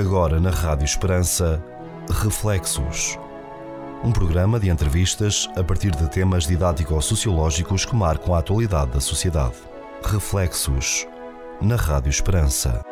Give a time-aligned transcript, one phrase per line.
[0.00, 1.62] Agora na Rádio Esperança,
[2.22, 3.18] Reflexos.
[4.02, 9.56] Um programa de entrevistas a partir de temas didático-sociológicos que marcam a atualidade da sociedade.
[10.02, 11.06] Reflexos.
[11.60, 12.82] Na Rádio Esperança.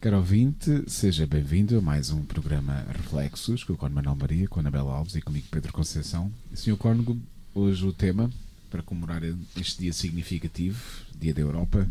[0.00, 4.60] Caro ouvinte, seja bem-vindo a mais um programa Reflexos com o Corno Manuel Maria, com
[4.60, 6.30] a Anabela Alves e comigo Pedro Conceição.
[6.54, 6.76] Sr.
[6.76, 7.18] Córnego,
[7.52, 8.30] hoje o tema
[8.70, 9.22] para comemorar
[9.56, 10.78] este dia significativo,
[11.18, 11.88] Dia da Europa.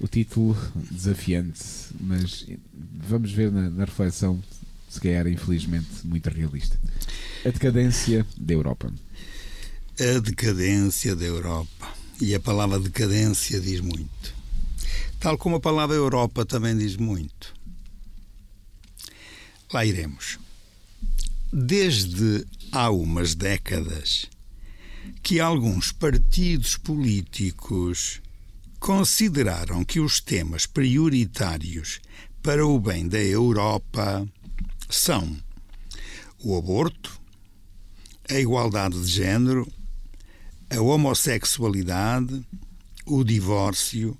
[0.00, 0.56] O título
[0.90, 1.62] desafiante,
[2.00, 2.46] mas
[3.06, 4.42] vamos ver na, na reflexão,
[4.88, 6.78] se calhar infelizmente muito realista.
[7.44, 8.92] A decadência da Europa.
[9.98, 11.94] A decadência da Europa.
[12.20, 14.34] E a palavra decadência diz muito.
[15.18, 17.54] Tal como a palavra Europa também diz muito.
[19.72, 20.38] Lá iremos.
[21.52, 24.26] Desde há umas décadas
[25.22, 28.20] que alguns partidos políticos
[28.80, 32.00] consideraram que os temas prioritários
[32.42, 34.26] para o bem da Europa
[34.88, 35.36] são
[36.42, 37.20] o aborto,
[38.28, 39.70] a igualdade de género,
[40.70, 42.44] a homossexualidade,
[43.04, 44.16] o divórcio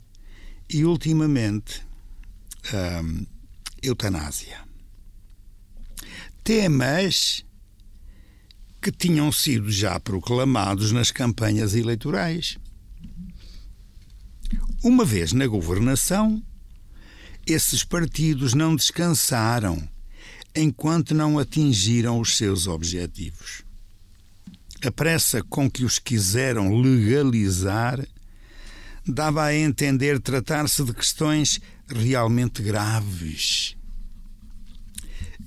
[0.69, 1.83] e, ultimamente,
[2.73, 3.03] a
[3.83, 4.61] eutanásia.
[6.45, 7.45] Temas
[8.83, 12.59] que tinham sido já proclamados nas campanhas eleitorais.
[14.83, 16.43] Uma vez na governação,
[17.47, 19.87] esses partidos não descansaram
[20.55, 23.63] enquanto não atingiram os seus objetivos.
[24.83, 28.03] A pressa com que os quiseram legalizar
[29.07, 33.77] dava a entender tratar-se de questões realmente graves.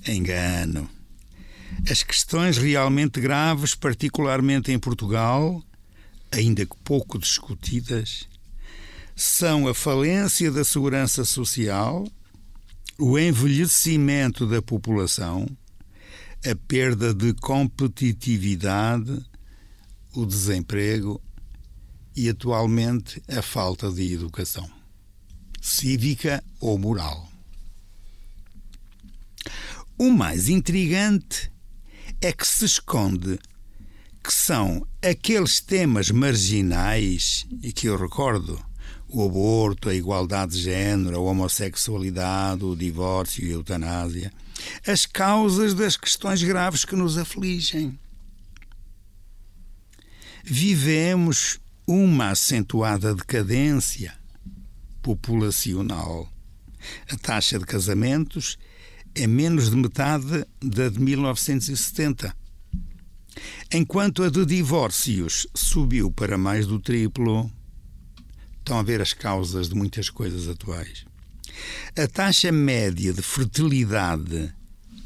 [0.06, 0.88] Engano.
[1.90, 5.60] As questões realmente graves, particularmente em Portugal,
[6.30, 8.28] ainda que pouco discutidas,
[9.14, 12.06] são a falência da segurança social,
[12.98, 15.46] o envelhecimento da população,
[16.44, 19.24] a perda de competitividade,
[20.14, 21.20] o desemprego
[22.16, 24.68] e, atualmente, a falta de educação
[25.64, 27.26] cívica ou moral.
[29.96, 31.50] O mais intrigante
[32.20, 33.38] é que se esconde
[34.22, 38.62] que são aqueles temas marginais e que eu recordo
[39.14, 44.32] o aborto, a igualdade de género, a homossexualidade, o divórcio e a eutanásia,
[44.84, 47.96] as causas das questões graves que nos afligem.
[50.42, 54.12] Vivemos uma acentuada decadência
[55.00, 56.28] populacional.
[57.08, 58.58] A taxa de casamentos
[59.14, 62.36] é menos de metade da de 1970.
[63.72, 67.48] Enquanto a de divórcios subiu para mais do triplo,
[68.64, 71.04] estão a ver as causas de muitas coisas atuais.
[71.96, 74.52] A taxa média de fertilidade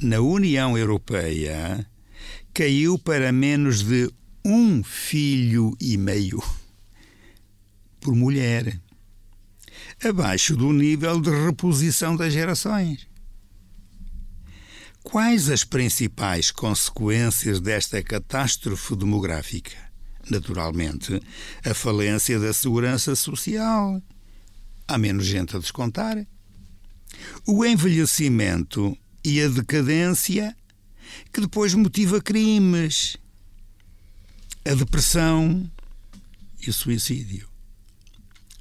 [0.00, 1.84] na União Europeia
[2.54, 4.10] caiu para menos de
[4.44, 6.41] um filho e meio
[8.00, 8.80] por mulher,
[10.04, 13.08] abaixo do nível de reposição das gerações.
[15.02, 19.88] Quais as principais consequências desta catástrofe demográfica?
[20.31, 21.21] Naturalmente,
[21.65, 24.03] a falência da segurança social.
[24.87, 26.27] Há menos gente a descontar.
[27.47, 30.56] O envelhecimento e a decadência,
[31.33, 33.17] que depois motiva crimes.
[34.65, 35.71] A depressão
[36.61, 37.49] e o suicídio.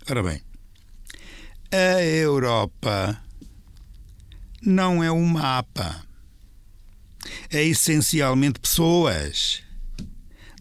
[0.10, 0.42] Ora bem,
[1.72, 3.22] a Europa
[4.62, 6.08] não é um mapa
[7.50, 9.62] é essencialmente pessoas,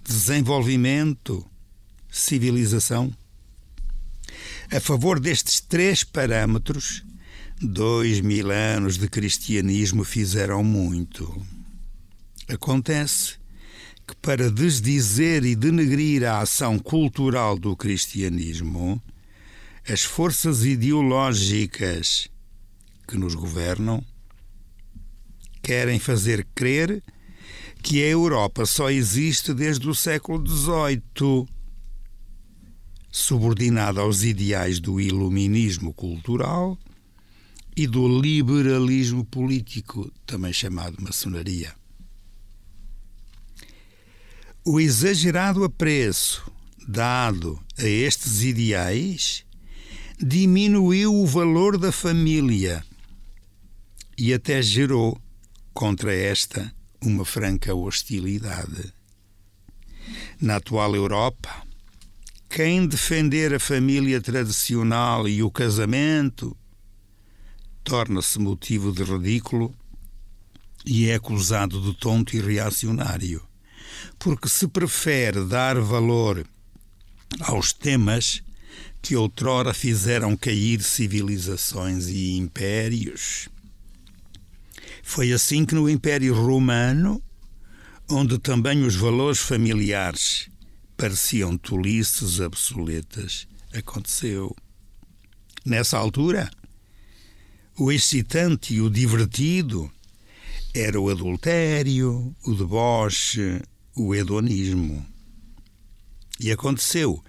[0.06, 1.44] desenvolvimento,
[2.11, 3.12] civilização.
[4.71, 7.05] A favor destes três parâmetros,
[7.61, 11.45] dois mil anos de cristianismo fizeram muito.
[12.48, 13.36] Acontece
[14.07, 19.03] que, para desdizer e denegrir a ação cultural do cristianismo,
[19.89, 22.28] as forças ideológicas
[23.07, 24.04] que nos governam
[25.63, 27.03] querem fazer crer
[27.86, 31.47] que a Europa só existe desde o século XVIII,
[33.12, 36.77] subordinada aos ideais do iluminismo cultural
[37.77, 41.77] e do liberalismo político, também chamado maçonaria.
[44.65, 46.44] O exagerado apreço
[46.89, 49.44] dado a estes ideais
[50.18, 52.84] diminuiu o valor da família
[54.18, 55.16] e até gerou
[55.72, 56.74] contra esta
[57.06, 58.92] uma franca hostilidade.
[60.41, 61.62] Na atual Europa,
[62.50, 66.56] quem defender a família tradicional e o casamento
[67.84, 69.72] torna-se motivo de ridículo
[70.84, 73.42] e é acusado de tonto e reacionário,
[74.18, 76.44] porque se prefere dar valor
[77.41, 78.42] aos temas
[79.00, 83.48] que outrora fizeram cair civilizações e impérios.
[85.08, 87.22] Foi assim que no Império Romano,
[88.10, 90.50] onde também os valores familiares
[90.97, 94.54] pareciam tolices obsoletas, aconteceu.
[95.64, 96.50] Nessa altura,
[97.78, 99.91] o excitante e o divertido
[100.74, 103.62] era o adultério, o deboche,
[103.94, 105.06] o hedonismo.
[106.41, 107.24] E aconteceu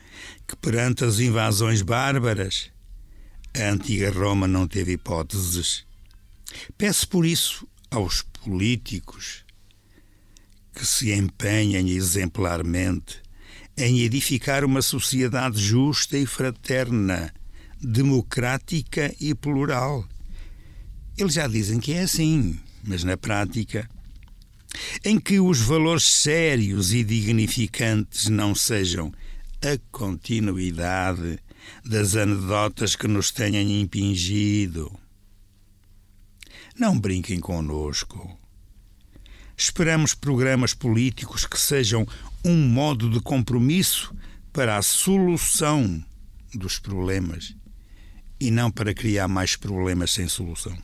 [0.48, 2.72] que, perante as invasões bárbaras,
[3.56, 5.87] a antiga Roma não teve hipóteses.
[6.78, 9.46] Peço por isso aos políticos
[10.74, 13.22] que se empenhem exemplarmente
[13.78, 17.34] em edificar uma sociedade justa e fraterna,
[17.82, 20.08] democrática e plural
[21.18, 23.90] eles já dizem que é assim, mas na prática,
[25.04, 29.12] em que os valores sérios e dignificantes não sejam
[29.64, 31.40] a continuidade
[31.84, 34.92] das anedotas que nos tenham impingido.
[36.80, 38.40] Não brinquem conosco.
[39.58, 42.08] Esperamos programas políticos que sejam
[42.46, 44.16] um modo de compromisso
[44.54, 46.06] para a solução
[46.54, 47.56] dos problemas
[48.40, 50.78] e não para criar mais problemas sem solução.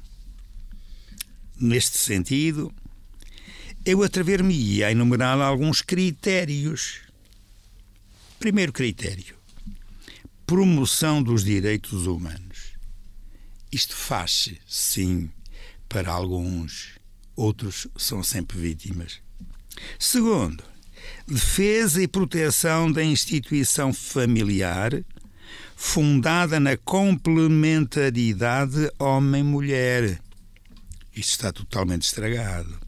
[1.60, 2.74] Neste sentido,
[3.86, 7.02] eu atrever-me a enumerar alguns critérios.
[8.40, 9.36] Primeiro critério:
[10.48, 12.74] promoção dos direitos humanos.
[13.72, 15.30] Isto faz-se, sim,
[15.94, 17.00] para alguns,
[17.36, 19.22] outros são sempre vítimas.
[19.98, 20.62] Segundo,
[21.26, 24.92] defesa e proteção da instituição familiar
[25.76, 30.20] fundada na complementaridade homem-mulher
[31.16, 32.80] isto está totalmente estragado.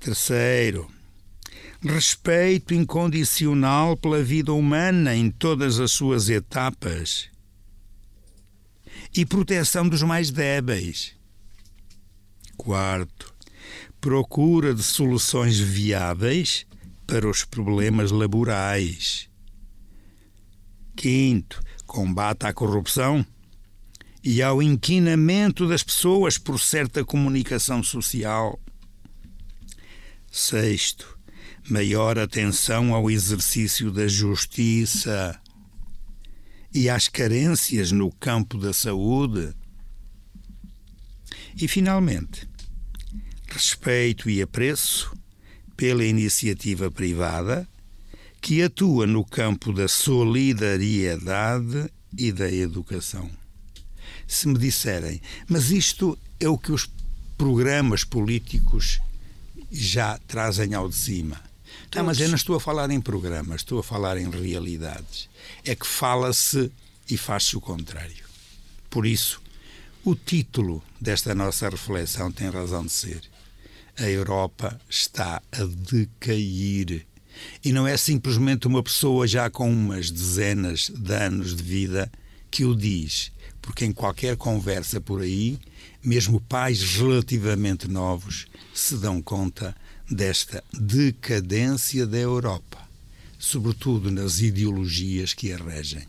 [0.00, 0.90] Terceiro,
[1.80, 7.30] respeito incondicional pela vida humana em todas as suas etapas
[9.14, 11.14] e proteção dos mais débeis.
[12.64, 13.34] Quarto,
[14.00, 16.64] procura de soluções viáveis
[17.08, 19.28] para os problemas laborais.
[20.94, 23.26] Quinto, combate à corrupção
[24.22, 28.60] e ao inquinamento das pessoas por certa comunicação social.
[30.30, 31.18] Sexto,
[31.68, 35.36] maior atenção ao exercício da justiça
[36.72, 39.52] e às carências no campo da saúde.
[41.60, 42.51] E, finalmente,
[43.52, 45.12] respeito e apreço
[45.76, 47.66] pela iniciativa privada
[48.40, 53.30] que atua no campo da solidariedade e da educação
[54.32, 56.88] se me disserem, mas isto é o que os
[57.36, 58.98] programas políticos
[59.70, 61.40] já trazem ao de cima.
[61.94, 65.28] Não, mas eu não estou a falar em programas, estou a falar em realidades.
[65.64, 66.72] É que fala-se
[67.10, 68.24] e faz-se o contrário.
[68.88, 69.42] Por isso,
[70.02, 73.20] o título desta nossa reflexão tem razão de ser.
[73.98, 77.06] A Europa está a decair.
[77.64, 82.10] E não é simplesmente uma pessoa já com umas dezenas de anos de vida
[82.50, 85.58] que o diz porque em qualquer conversa por aí,
[86.04, 89.74] mesmo pais relativamente novos se dão conta
[90.10, 92.78] desta decadência da Europa,
[93.38, 96.04] sobretudo nas ideologias que a regem.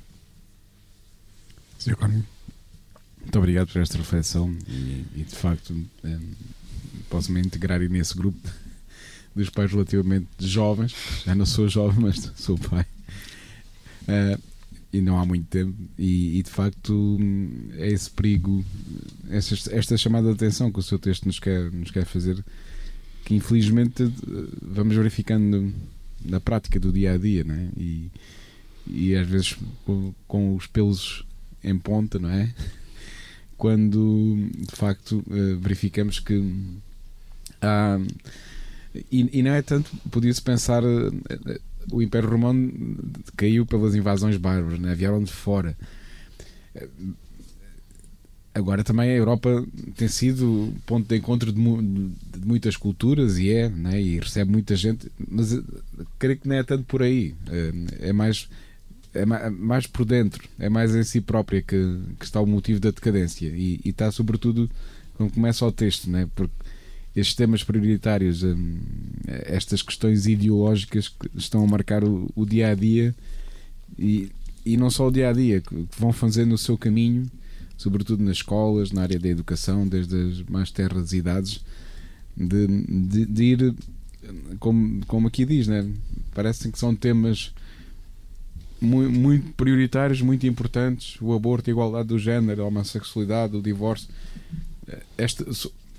[1.78, 1.96] Sr.
[1.96, 2.26] Cónigo,
[3.22, 6.20] muito obrigado por esta reflexão e, e de facto é,
[7.14, 8.40] posso-me integrar nesse grupo
[9.36, 12.88] dos pais relativamente jovens, já não sou jovem, mas sou pai.
[14.04, 14.42] Uh,
[14.92, 17.18] e não há muito tempo, e, e, de facto
[17.78, 18.64] é esse perigo,
[19.30, 22.44] esta, esta, chamada de atenção que o seu texto nos quer, nos quer fazer,
[23.26, 24.12] que infelizmente
[24.62, 25.74] vamos verificando
[26.24, 27.68] na prática do dia a dia, é?
[27.76, 28.12] E,
[28.86, 31.26] e às vezes com, com os pelos
[31.64, 32.54] em ponta, não é?
[33.58, 36.36] Quando de facto eh, verificamos que
[39.12, 41.60] E, e não é tanto, podia-se pensar eh,
[41.92, 42.72] o Império Romano
[43.36, 44.94] caiu pelas invasões bárbaras, né?
[44.94, 45.76] vieram de fora.
[48.54, 49.66] Agora também a Europa
[49.96, 54.00] tem sido ponto de encontro de, de muitas culturas e é, né?
[54.00, 55.62] e recebe muita gente, mas eh,
[56.20, 57.34] creio que não é tanto por aí.
[57.50, 58.48] É, é mais
[59.16, 62.90] é mais por dentro, é mais em si própria que, que está o motivo da
[62.90, 64.68] decadência e, e está sobretudo
[65.16, 66.28] quando começa o texto, né?
[66.36, 66.54] porque
[67.16, 68.80] estes temas prioritários, hum,
[69.28, 73.16] estas questões ideológicas que estão a marcar o, dia a dia
[73.98, 74.32] E,
[74.66, 77.30] e não só o dia a dia, que vão fazendo o seu caminho,
[77.78, 81.62] sobretudo nas escolas, na área da educação, desde as mais terras idades,
[82.36, 83.76] de, de, de ir,
[84.60, 85.88] como, como aqui diz, né?
[86.34, 87.54] parecem que são temas
[88.82, 94.10] muito, muito prioritários, muito importantes: o aborto, a igualdade do género, a homossexualidade, o divórcio.
[95.18, 95.46] Esta,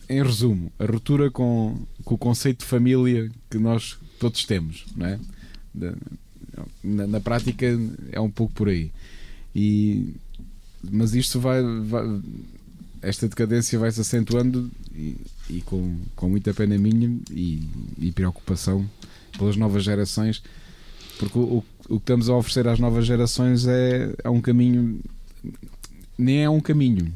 [0.08, 5.06] em resumo, a ruptura com, com o conceito de família que nós todos temos, não
[5.06, 5.18] é?
[6.82, 7.66] Na, na, prática
[8.12, 8.92] é um pouco por aí.
[9.54, 10.14] E,
[10.90, 12.04] mas isto vai, vai
[13.04, 15.16] esta decadência vai se acentuando e,
[15.50, 17.68] e, com, com muita pena minha e,
[17.98, 18.88] e, preocupação
[19.36, 20.42] pelas novas gerações,
[21.18, 25.00] porque o, o, o, que estamos a oferecer às novas gerações é, é um caminho,
[26.16, 27.12] nem é um caminho,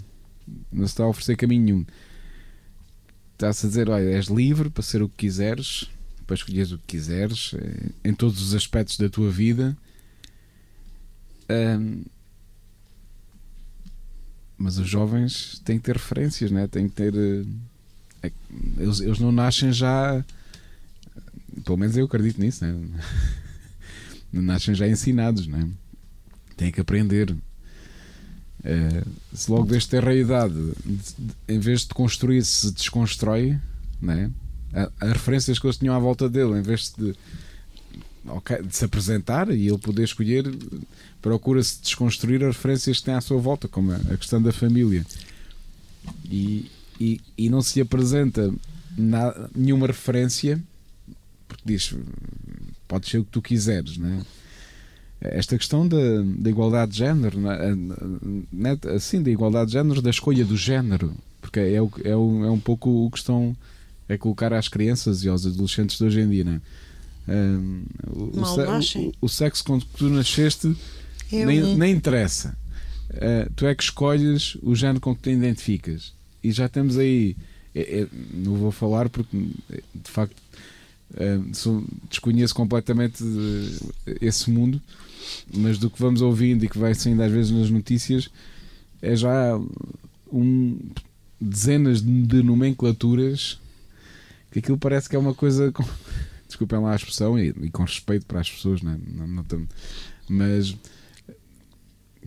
[0.71, 1.87] não se está a oferecer caminho nenhum.
[3.39, 5.89] Está-se a dizer: olha, és livre para ser o que quiseres,
[6.27, 9.77] para escolheres o que quiseres, eh, em todos os aspectos da tua vida.
[11.49, 12.03] Um,
[14.57, 16.67] mas os jovens têm que ter referências, né?
[16.67, 17.15] têm que ter.
[17.15, 17.45] Eh,
[18.25, 18.33] é,
[18.77, 20.25] eles, eles não nascem já.
[21.65, 22.75] Pelo menos eu acredito nisso, né?
[24.33, 25.71] não nascem já ensinados, né?
[26.57, 27.37] têm que aprender.
[28.61, 30.73] Uh, se logo desde ter a idade,
[31.49, 33.57] em vez de construir, se desconstrói,
[34.03, 34.31] né?
[35.01, 37.15] as referências que eles tinham à volta dele, em vez de,
[38.27, 40.45] okay, de se apresentar e ele poder escolher,
[41.23, 45.05] procura-se desconstruir as referências que tem à sua volta, como a questão da família.
[46.25, 48.53] E, e, e não se apresenta
[48.97, 50.63] na, nenhuma referência,
[51.47, 51.95] porque diz:
[52.87, 54.23] pode ser o que tu quiseres, né?
[55.21, 55.97] Esta questão da,
[56.39, 58.79] da igualdade de género, né?
[58.95, 62.51] assim, da igualdade de género, da escolha do género, porque é, o, é, o, é
[62.51, 63.57] um pouco o que estão
[64.09, 66.61] é colocar às crianças e aos adolescentes de hoje em dia, né?
[67.29, 70.75] Um, o, o, o, sexo com que tu nasceste
[71.31, 72.57] nem, nem interessa.
[73.11, 76.15] Uh, tu é que escolhes o género com que te identificas.
[76.43, 77.37] E já temos aí.
[77.75, 80.37] É, é, não vou falar porque, de facto,
[81.13, 83.23] uh, sou, desconheço completamente
[84.21, 84.81] esse mundo,
[85.55, 88.31] mas do que vamos ouvindo e que vai saindo às vezes nas notícias,
[89.01, 89.59] é já
[90.33, 90.79] um,
[91.41, 93.61] dezenas de nomenclaturas
[94.51, 95.71] que aquilo parece que é uma coisa.
[95.73, 95.85] Com,
[96.47, 98.99] desculpem lá a expressão e, e, com respeito para as pessoas, né?
[99.07, 99.69] não, não, não,
[100.29, 100.75] mas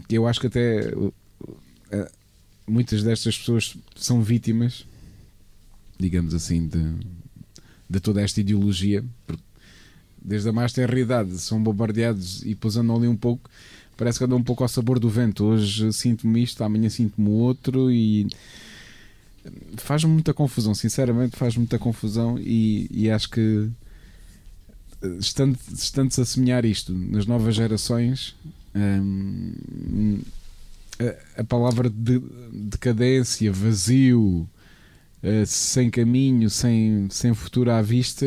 [0.10, 0.94] eu acho que até
[2.68, 4.86] muitas destas pessoas são vítimas,
[6.00, 6.80] digamos assim, de,
[7.92, 9.44] de toda esta ideologia, porque
[10.22, 13.50] desde a mais tenra idade são bombardeados e depois andam ali um pouco,
[13.98, 15.44] parece que andam um pouco ao sabor do vento.
[15.44, 18.28] Hoje sinto-me isto, amanhã sinto-me outro e
[19.76, 23.70] faz-me muita confusão, sinceramente faz muita confusão e, e acho que
[25.20, 28.36] estando, estando-se a semear isto nas novas gerações
[28.74, 30.20] hum,
[31.00, 32.22] a, a, palavra de,
[32.54, 34.48] decadência, vazio
[35.24, 38.26] uh, sem caminho, sem, sem futuro à vista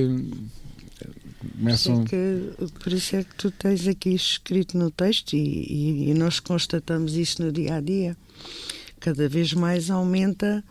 [1.56, 2.04] começam...
[2.04, 6.40] Que, por isso é que tu tens aqui escrito no texto e, e, e nós
[6.40, 8.16] constatamos isso no dia a dia
[9.04, 10.64] cada vez mais aumenta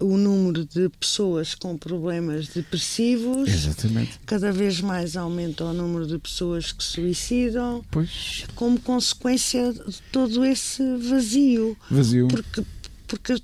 [0.00, 3.46] o número de pessoas com problemas depressivos.
[3.46, 4.18] Exatamente.
[4.24, 7.84] Cada vez mais aumenta o número de pessoas que suicidam.
[7.90, 8.46] Pois.
[8.54, 11.76] Como consequência de todo esse vazio.
[11.90, 12.28] Vazio.
[12.28, 12.64] Porque,
[13.06, 13.34] porque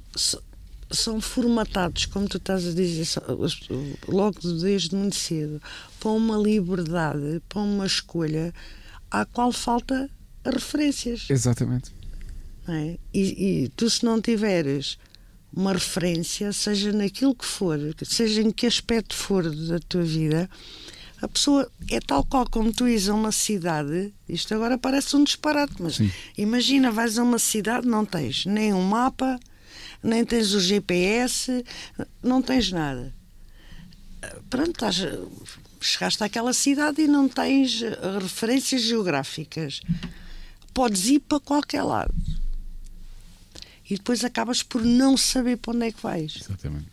[0.90, 3.06] são formatados, como tu estás a dizer,
[4.08, 5.62] logo desde muito cedo,
[5.98, 8.52] para uma liberdade, para uma escolha
[9.10, 10.10] à qual falta
[10.44, 11.26] referências.
[11.28, 11.92] Exatamente.
[12.68, 12.98] É?
[13.12, 14.98] E, e, tu, se não tiveres
[15.52, 20.48] uma referência, seja naquilo que for, seja em que aspecto for da tua vida,
[21.20, 24.12] a pessoa é tal qual como tu ires a uma cidade.
[24.28, 26.10] Isto agora parece um disparate, mas Sim.
[26.38, 29.38] imagina, vais a uma cidade, não tens nem um mapa,
[30.02, 31.64] nem tens o GPS,
[32.22, 33.14] não tens nada.
[34.48, 34.96] Pronto, estás,
[35.80, 37.80] chegaste àquela cidade e não tens
[38.20, 39.80] referências geográficas.
[40.74, 42.14] Podes ir para qualquer lado
[43.90, 46.38] e depois acabas por não saber para onde é que vais.
[46.40, 46.86] Exatamente.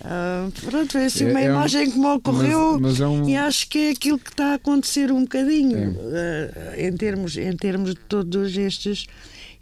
[0.00, 3.06] Uh, pronto, é assim é, uma é imagem um, que me ocorreu mas, mas é
[3.06, 3.28] um...
[3.28, 7.54] e acho que é aquilo que está a acontecer um bocadinho uh, em, termos, em
[7.54, 9.06] termos de todos estes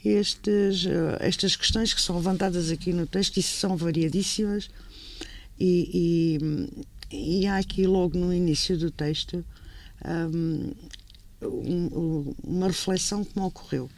[0.05, 4.71] estes, uh, estas questões que são levantadas aqui no texto e são variadíssimas
[5.59, 6.39] e,
[7.11, 9.45] e, e há aqui logo no início do texto
[10.33, 10.73] um,
[11.43, 13.91] um, uma reflexão que me ocorreu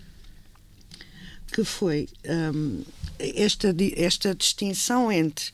[1.51, 2.09] que foi
[2.55, 2.83] um,
[3.19, 5.51] esta, esta distinção entre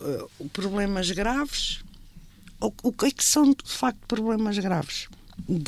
[0.00, 1.80] uh, problemas graves.
[2.60, 5.08] O, o que é que são de facto problemas graves?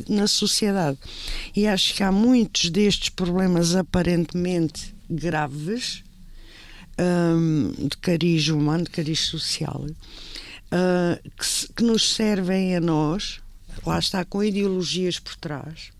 [0.09, 0.99] Na sociedade.
[1.55, 6.03] E acho que há muitos destes problemas aparentemente graves
[6.99, 13.41] um, de cariz humano, de cariz social, uh, que, se, que, nos servem a nós,
[13.87, 15.91] lá está, com ideologias por trás,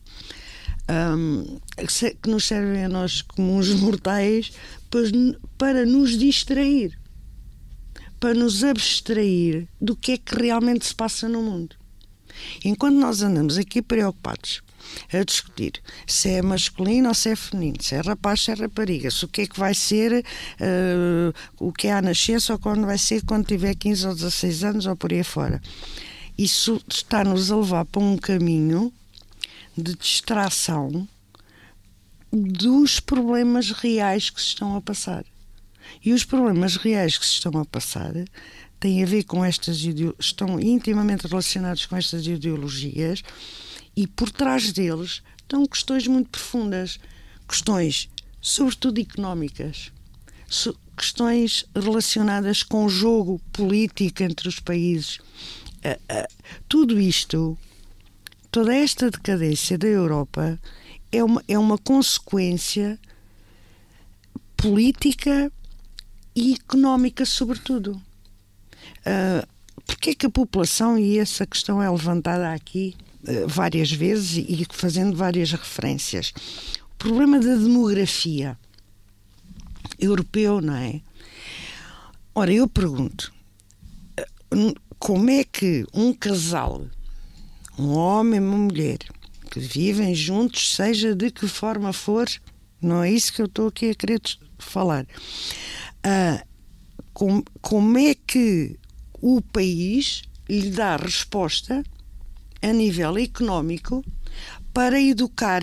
[0.89, 4.53] um, que, se, que, nos servem a nós como uns mortais
[4.91, 5.03] para,
[5.57, 6.99] para nos distrair,
[8.19, 11.78] para nos abstrair do que é que realmente se passa no mundo.
[12.65, 14.63] Enquanto nós andamos aqui preocupados
[15.13, 19.11] a discutir se é masculino ou se é feminino, se é rapaz, se é rapariga,
[19.11, 20.25] se o que é que vai ser,
[20.61, 24.65] uh, o que é a nascença ou quando vai ser quando tiver 15 ou 16
[24.65, 25.61] anos ou por aí fora.
[26.37, 28.93] Isso está-nos a levar para um caminho
[29.77, 31.09] de distração
[32.33, 35.25] dos problemas reais que se estão a passar.
[36.05, 38.13] E os problemas reais que se estão a passar
[38.81, 39.77] têm a ver com estas
[40.19, 43.23] estão intimamente relacionados com estas ideologias
[43.97, 46.99] e por trás deles estão questões muito profundas,
[47.49, 48.09] questões
[48.41, 49.91] sobretudo económicas,
[50.97, 55.17] questões relacionadas com o jogo político entre os países.
[55.85, 56.29] Uh, uh,
[56.69, 57.57] tudo isto,
[58.51, 60.59] toda esta decadência da Europa
[61.13, 62.99] é uma, é uma consequência
[64.57, 65.53] política
[66.35, 68.01] e económica, sobretudo.
[69.09, 69.47] Uh,
[69.89, 74.67] Porquê é que a população, e essa questão é levantada aqui uh, várias vezes e
[74.71, 76.33] fazendo várias referências,
[76.93, 78.59] o problema da demografia
[79.99, 81.01] europeu, não é?
[82.35, 83.33] Ora, eu pergunto,
[84.55, 86.87] uh, como é que um casal,
[87.79, 88.99] um homem e uma mulher,
[89.51, 92.29] que vivem juntos, seja de que forma for,
[92.81, 94.21] não é isso que eu estou aqui a querer
[94.59, 95.07] falar.
[96.05, 96.47] Uh,
[97.15, 98.79] com, como é que
[99.21, 101.85] o país lhe dá resposta
[102.63, 104.05] a nível económico
[104.73, 105.63] para educar,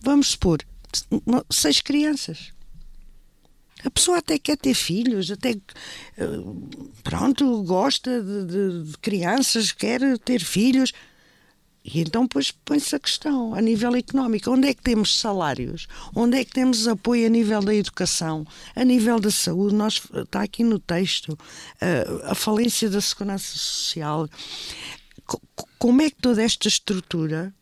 [0.00, 0.64] vamos supor,
[1.50, 2.52] seis crianças.
[3.84, 5.60] A pessoa até quer ter filhos, até eh,
[7.02, 10.92] pronto, gosta de, de, de crianças, quer ter filhos,
[11.84, 15.88] e então depois põe-se a questão, a nível económico, onde é que temos salários?
[16.14, 18.46] Onde é que temos apoio a nível da educação?
[18.76, 19.74] A nível da saúde?
[19.74, 21.38] Nós, está aqui no texto
[21.80, 24.28] a, a falência da segurança social.
[25.78, 27.54] Como é que toda esta estrutura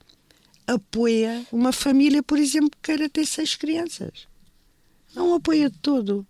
[0.67, 4.27] apoia uma família, por exemplo, que queira ter seis crianças?
[5.15, 6.27] Não apoia de todo.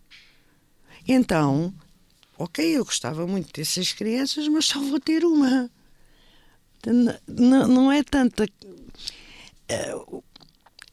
[1.06, 1.72] Então,
[2.38, 5.70] ok, eu gostava muito de ter seis crianças, mas só vou ter uma
[7.26, 8.44] não, não é tanto.
[8.44, 10.22] Uh,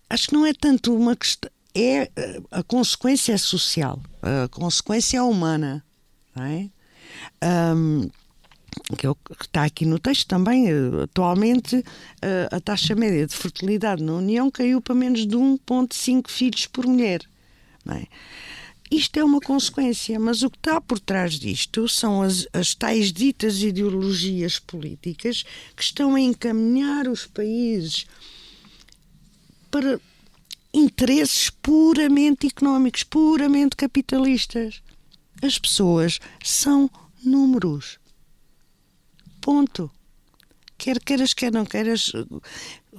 [0.09, 1.49] acho que não é tanto uma questão.
[1.77, 2.09] É,
[2.51, 5.83] a consequência é social, a consequência é humana.
[6.33, 6.69] Não é?
[7.43, 8.09] Um,
[8.97, 10.67] que, é que está aqui no texto também,
[11.03, 11.83] atualmente
[12.49, 17.21] a taxa média de fertilidade na União caiu para menos de 1,5 filhos por mulher.
[17.83, 18.07] Não é?
[18.89, 23.11] Isto é uma consequência, mas o que está por trás disto são as, as tais
[23.11, 25.43] ditas ideologias políticas
[25.75, 28.05] que estão a encaminhar os países
[29.71, 29.99] para
[30.73, 34.81] interesses puramente económicos, puramente capitalistas.
[35.41, 36.89] As pessoas são
[37.23, 37.97] números.
[39.41, 39.89] Ponto.
[40.77, 42.11] Quer queiras, quer não queiras,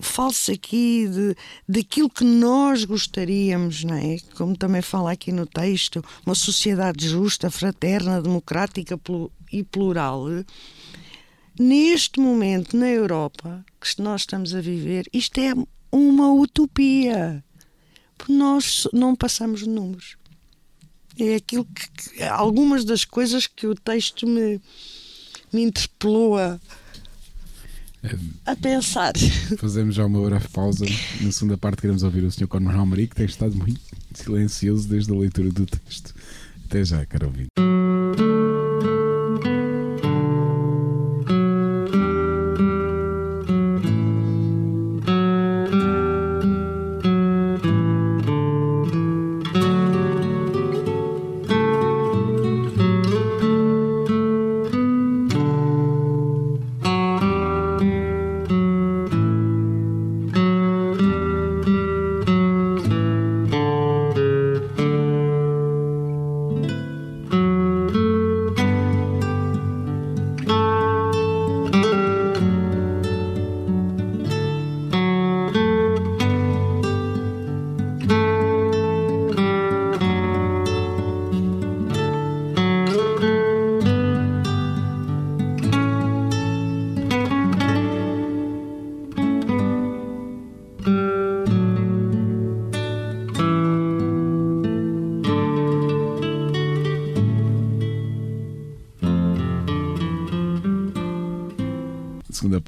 [0.00, 1.36] fale-se aqui de,
[1.68, 4.18] daquilo que nós gostaríamos, não é?
[4.34, 8.98] Como também fala aqui no texto, uma sociedade justa, fraterna, democrática
[9.52, 10.24] e plural.
[11.58, 15.54] Neste momento, na Europa, que nós estamos a viver, isto é
[15.90, 17.42] uma utopia.
[18.28, 20.16] Nós não passamos de números.
[21.18, 24.60] É aquilo que algumas das coisas que o texto me,
[25.50, 26.60] me interpelou a
[28.44, 29.12] a pensar.
[29.58, 30.84] Fazemos já uma breve pausa.
[31.20, 32.46] Na segunda parte queremos ouvir o Sr.
[32.46, 33.80] Conor Almari, que tem estado muito
[34.14, 36.14] silencioso desde a leitura do texto.
[36.66, 37.48] Até já, caro ouvinte.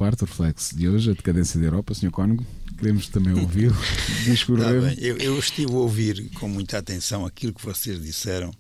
[0.09, 2.11] Segunda parte, o reflexo de hoje, a decadência da Europa, Sr.
[2.11, 2.47] Cónigo.
[2.79, 3.77] Queremos também ouvi-lo
[4.25, 4.94] discorrer.
[4.94, 8.53] Tá eu, eu, estive a ouvir com muita atenção aquilo que vocês disseram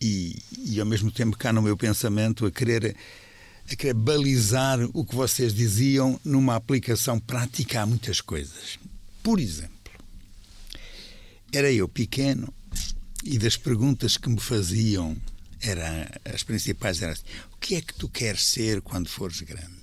[0.00, 2.94] e, e ao mesmo tempo cá no meu pensamento a querer
[3.70, 8.78] a querer balizar o que vocês diziam numa aplicação prática a muitas coisas.
[9.22, 9.72] Por exemplo,
[11.50, 12.52] era eu pequeno
[13.24, 15.16] e das perguntas que me faziam
[15.62, 17.22] era as principais eram assim,
[17.54, 19.73] o que é que tu queres ser quando fores grande?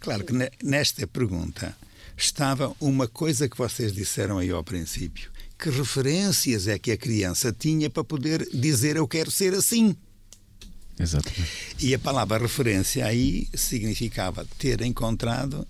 [0.00, 1.76] Claro que nesta pergunta
[2.16, 5.30] estava uma coisa que vocês disseram aí ao princípio.
[5.58, 9.96] Que referências é que a criança tinha para poder dizer eu quero ser assim?
[10.98, 11.76] Exatamente.
[11.80, 15.66] E a palavra referência aí significava ter encontrado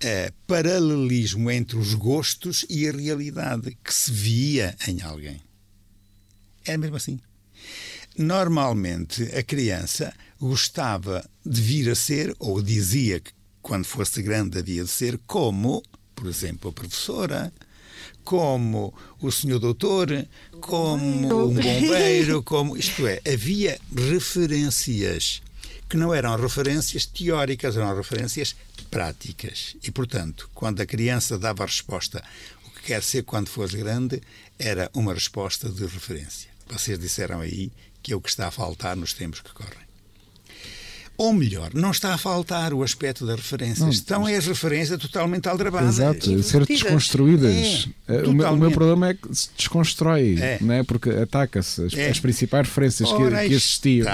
[0.00, 5.40] é, paralelismo entre os gostos e a realidade que se via em alguém.
[6.64, 7.18] É mesmo assim.
[8.16, 13.32] Normalmente a criança gostava de vir a ser, ou dizia que
[13.62, 15.82] quando fosse grande havia de ser, como,
[16.14, 17.52] por exemplo, a professora,
[18.24, 20.08] como o senhor doutor,
[20.60, 22.76] como um bombeiro, como.
[22.76, 25.42] Isto é, havia referências
[25.88, 28.54] que não eram referências teóricas, eram referências
[28.90, 29.74] práticas.
[29.82, 32.22] E, portanto, quando a criança dava a resposta
[32.66, 34.20] o que quer ser quando for grande,
[34.58, 36.50] era uma resposta de referência.
[36.68, 39.87] Vocês disseram aí que é o que está a faltar nos tempos que correm.
[41.18, 43.80] Ou melhor, não está a faltar o aspecto das referências.
[43.80, 45.98] Não, Estão as referências totalmente aldrabadas.
[45.98, 47.88] Exato, ser desconstruídas.
[48.06, 50.58] É, o, meu, o, meu, problema é que se desconstrói, é.
[50.60, 50.84] não é?
[50.84, 52.08] porque ataca-se as, é.
[52.08, 53.16] as, principais referências que,
[53.48, 54.06] que, existiam.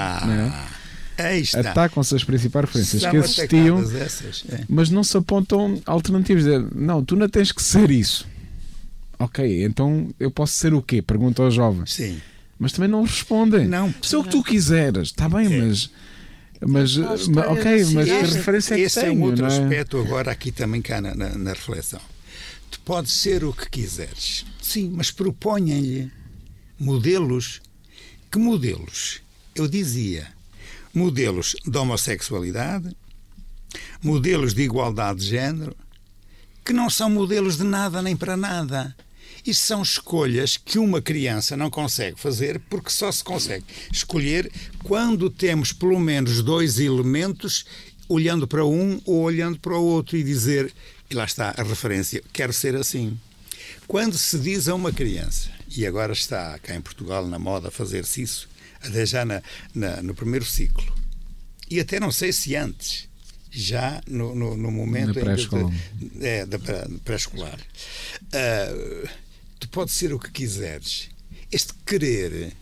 [1.19, 1.43] É?
[1.59, 4.64] Atacam-se as principais referências São que existiam, essas, é.
[4.67, 6.45] mas não se apontam alternativas.
[6.75, 8.27] Não, tu não tens que ser isso.
[9.19, 11.03] Ok, então eu posso ser o quê?
[11.03, 11.93] Pergunta aos jovens.
[11.93, 12.19] Sim.
[12.59, 13.69] Mas também não respondem.
[13.69, 13.95] Não.
[14.01, 15.62] Se é o que tu quiseres, está bem, é.
[15.62, 15.90] mas
[16.66, 19.48] mas, ok, mas que referência é que Esse tenho, é um outro é?
[19.48, 22.00] aspecto agora aqui também cá na, na, na, reflexão.
[22.70, 26.11] Tu podes ser o que quiseres, sim, mas proponham-lhe
[26.79, 27.61] modelos.
[28.31, 29.20] Que modelos?
[29.55, 30.29] Eu dizia
[30.92, 32.96] modelos de homossexualidade,
[34.03, 35.77] modelos de igualdade de género,
[36.64, 38.96] que não são modelos de nada nem para nada.
[39.47, 44.51] Isso são escolhas que uma criança não consegue fazer porque só se consegue escolher
[44.83, 47.67] quando temos pelo menos dois elementos
[48.09, 50.73] olhando para um ou olhando para o outro e dizer,
[51.11, 53.19] e lá está a referência, quero ser assim.
[53.87, 58.23] Quando se diz a uma criança, e agora está cá em Portugal na moda fazer-se
[58.23, 58.49] isso,
[58.81, 59.43] até já na,
[59.75, 60.95] na, no primeiro ciclo,
[61.71, 63.09] e até não sei se antes,
[63.51, 65.73] já no, no, no momento pré-escolar.
[66.21, 66.59] É, da
[67.05, 67.59] pré-escolar.
[68.25, 69.09] Uh,
[69.64, 71.09] tu podes ser o que quiseres.
[71.50, 72.53] Este querer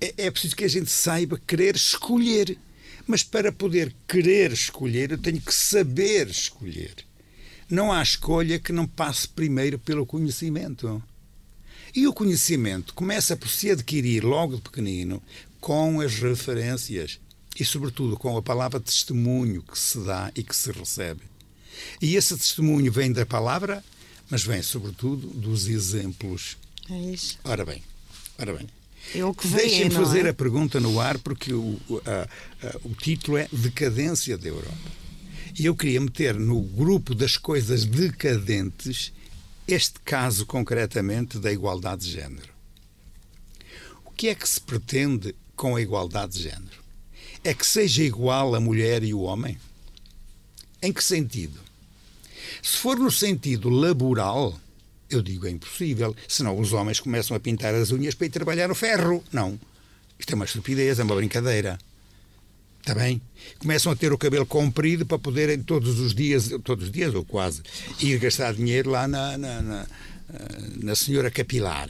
[0.00, 2.56] é, é preciso que a gente saiba querer escolher.
[3.06, 6.94] Mas para poder querer escolher, eu tenho que saber escolher.
[7.70, 11.02] Não há escolha que não passe primeiro pelo conhecimento.
[11.94, 15.22] E o conhecimento começa por se adquirir logo de pequenino
[15.60, 17.18] com as referências
[17.58, 21.22] e, sobretudo, com a palavra testemunho que se dá e que se recebe.
[22.00, 23.82] E esse testemunho vem da palavra
[24.30, 26.56] mas vem sobretudo dos exemplos.
[26.90, 27.38] É isso.
[27.44, 27.82] Ora bem,
[28.38, 28.68] ora bem.
[29.14, 29.20] É
[29.56, 30.30] Deixem-me fazer é?
[30.30, 32.28] a pergunta no ar, porque o, a,
[32.66, 34.98] a, o título é Decadência da Europa.
[35.58, 39.12] E eu queria meter no grupo das coisas decadentes
[39.66, 42.52] este caso concretamente da igualdade de género.
[44.04, 46.78] O que é que se pretende com a igualdade de género?
[47.42, 49.58] É que seja igual a mulher e o homem?
[50.82, 51.60] Em que sentido?
[52.62, 54.58] Se for no sentido laboral,
[55.10, 56.14] eu digo é impossível.
[56.26, 59.22] Senão os homens começam a pintar as unhas para ir trabalhar no ferro.
[59.32, 59.58] Não.
[60.18, 61.78] Isto é uma estupidez, é uma brincadeira.
[62.80, 63.20] Está bem?
[63.58, 67.24] Começam a ter o cabelo comprido para poderem todos os dias, todos os dias ou
[67.24, 67.62] quase,
[68.00, 69.86] ir gastar dinheiro lá na, na, na,
[70.82, 71.88] na senhora capilar.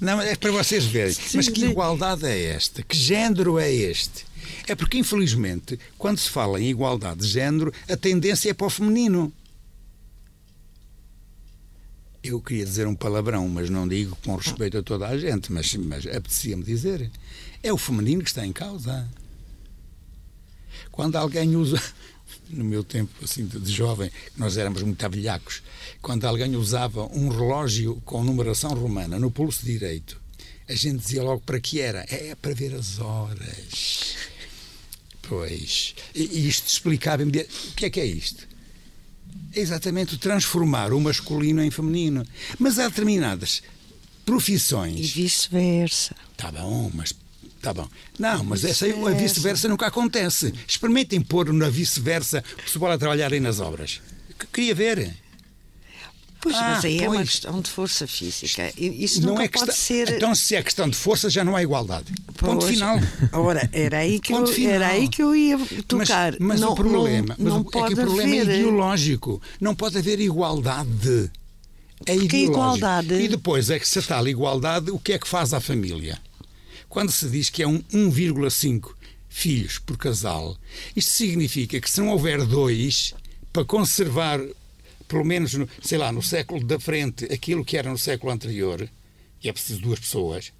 [0.00, 1.16] Não, é para vocês verem.
[1.34, 2.82] Mas que igualdade é esta?
[2.82, 4.24] Que género é este?
[4.66, 8.70] É porque, infelizmente, quando se fala em igualdade de género, a tendência é para o
[8.70, 9.32] feminino.
[12.22, 15.74] Eu queria dizer um palavrão, mas não digo com respeito a toda a gente, mas,
[15.74, 17.10] mas apetecia-me dizer.
[17.62, 19.06] É o feminino que está em causa.
[20.90, 21.82] Quando alguém usa,
[22.50, 25.62] no meu tempo assim de jovem, nós éramos muito avilhacos,
[26.00, 30.20] quando alguém usava um relógio com numeração romana no pulso direito,
[30.68, 32.06] a gente dizia logo para que era.
[32.08, 34.16] É para ver as horas.
[35.22, 35.94] Pois.
[36.14, 38.46] E isto explicava o que é que é isto?
[39.54, 42.24] É exatamente transformar o masculino em feminino.
[42.58, 43.62] Mas há determinadas
[44.24, 44.98] profissões.
[44.98, 46.16] E vice-versa.
[46.32, 47.14] Está bom, mas
[47.64, 47.88] Tá bom.
[48.18, 50.52] Não, mas essa, a vice-versa nunca acontece.
[50.68, 54.00] Experimentem pôr na vice-versa o pessoal a trabalhar aí nas obras.
[54.52, 55.14] Queria ver.
[56.40, 57.30] Pois, Ah, mas aí é uma pois.
[57.30, 58.70] questão de força física.
[58.76, 59.74] Isso não é pode questão...
[59.74, 60.10] ser.
[60.10, 62.12] Então, se é questão de força, já não há igualdade.
[62.36, 62.74] Ponto Pois.
[62.74, 62.98] final.
[63.32, 64.72] Ora, era aí que, Ponto eu, final.
[64.72, 65.56] era aí que eu ia
[65.88, 66.32] tocar.
[66.32, 68.50] Mas, mas não, o problema, não, mas não o- pode é que o problema haver.
[68.50, 69.40] é ideológico.
[69.58, 71.30] Não pode haver igualdade.
[72.04, 72.52] É Porque ideológico.
[72.52, 76.18] igualdade- E depois é que se tal igualdade, o que é que faz à família?
[76.94, 78.94] Quando se diz que é um 1,5
[79.28, 80.56] filhos por casal,
[80.94, 83.12] isto significa que se não houver dois,
[83.52, 84.38] para conservar,
[85.08, 88.88] pelo menos, no, sei lá, no século da frente, aquilo que era no século anterior,
[89.42, 90.52] e é preciso duas pessoas,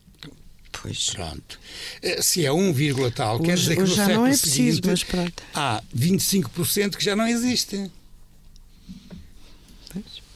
[0.73, 1.11] Pois.
[1.11, 1.61] Pronto.
[2.03, 4.55] Eh, Se é 1, vírgula tal, quer dizer que no já século não é preciso,
[4.57, 5.43] seguinte mas pronto.
[5.55, 7.89] há 25% que já não existe.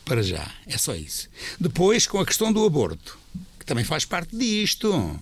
[0.05, 1.29] Para já, é só isso.
[1.59, 3.19] Depois, com a questão do aborto,
[3.59, 5.19] que também faz parte disto.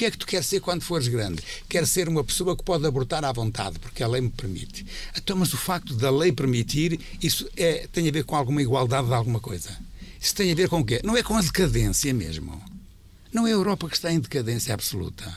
[0.00, 1.42] Que é que tu queres ser quando fores grande?
[1.68, 4.86] Quero ser uma pessoa que pode abortar à vontade, porque a lei me permite.
[5.14, 9.08] Então, mas o facto da lei permitir, isso é, tem a ver com alguma igualdade
[9.08, 9.76] de alguma coisa.
[10.18, 11.02] Isso tem a ver com o quê?
[11.04, 12.58] Não é com a decadência mesmo.
[13.30, 15.30] Não é a Europa que está em decadência absoluta.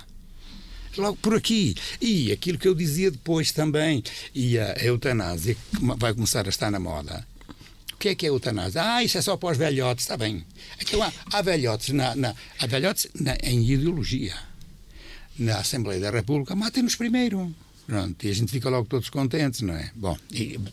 [0.95, 1.76] Logo por aqui.
[1.99, 4.02] E aquilo que eu dizia depois também,
[4.34, 5.62] e a eutanásia, que
[5.97, 7.28] vai começar a estar na moda.
[7.91, 8.82] O que é que é a eutanásia?
[8.82, 10.45] Ah, isso é só para os velhotes, está bem.
[10.82, 14.34] Então há, há velhotes, na, na, há velhotes na- em ideologia.
[15.39, 17.54] Na Assembleia da República, matem-nos primeiro.
[17.86, 19.91] Pronto, e a gente fica logo todos contentes, não é?
[19.96, 20.17] Bom,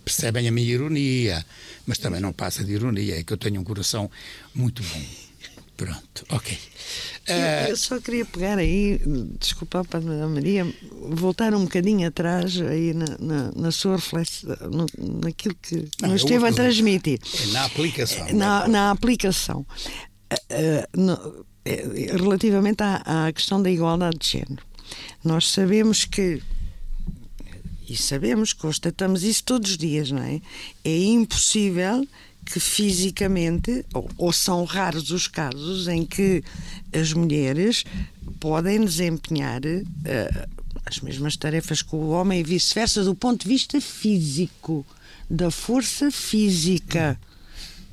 [0.04, 1.44] percebem a minha ironia,
[1.84, 4.08] mas também não passa de ironia, é que eu tenho um coração
[4.54, 5.02] muito bom.
[5.76, 6.56] Pronto, ok.
[7.26, 9.00] Eu, Eh, eu só queria pegar aí,
[9.40, 10.66] desculpa, Padre Maria,
[11.10, 14.54] voltar um bocadinho atrás aí na, na, na sua reflexão,
[15.24, 17.18] naquilo que Não, nos esteve a transmitir.
[17.42, 18.28] é na aplicação.
[18.34, 19.66] na, na aplicação.
[20.30, 24.62] Ah, no- eh, relativamente à, à questão da igualdade de género,
[25.24, 26.42] nós sabemos que,
[27.88, 30.40] e sabemos, constatamos isso todos os dias, não é?
[30.84, 32.06] É impossível
[32.46, 36.42] que fisicamente, ou, ou são raros os casos em que
[36.92, 37.84] as mulheres
[38.38, 40.48] podem desempenhar ah,
[40.86, 44.86] as mesmas tarefas que o homem e vice-versa do ponto de vista físico,
[45.28, 47.20] da força física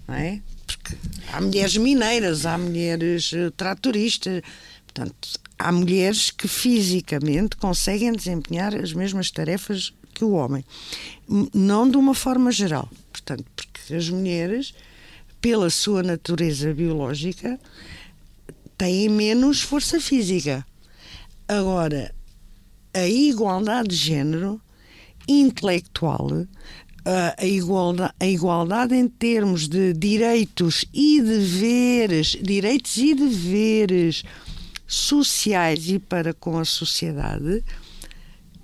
[0.08, 0.42] não é?
[0.88, 4.42] Porque há mulheres mineiras, há mulheres eh, tratoristas,
[4.86, 10.64] portanto, há mulheres que fisicamente conseguem desempenhar as mesmas tarefas que o homem.
[11.54, 14.74] Não de uma forma geral, portanto, porque as mulheres,
[15.42, 17.60] pela sua natureza biológica,
[18.78, 20.66] têm menos força física.
[21.48, 22.14] Agora,
[22.94, 24.62] a igualdade de género
[25.28, 26.48] intelectual,
[27.08, 34.24] a a igualdade, a igualdade em termos de direitos e deveres, direitos e deveres
[34.86, 37.64] sociais e para com a sociedade,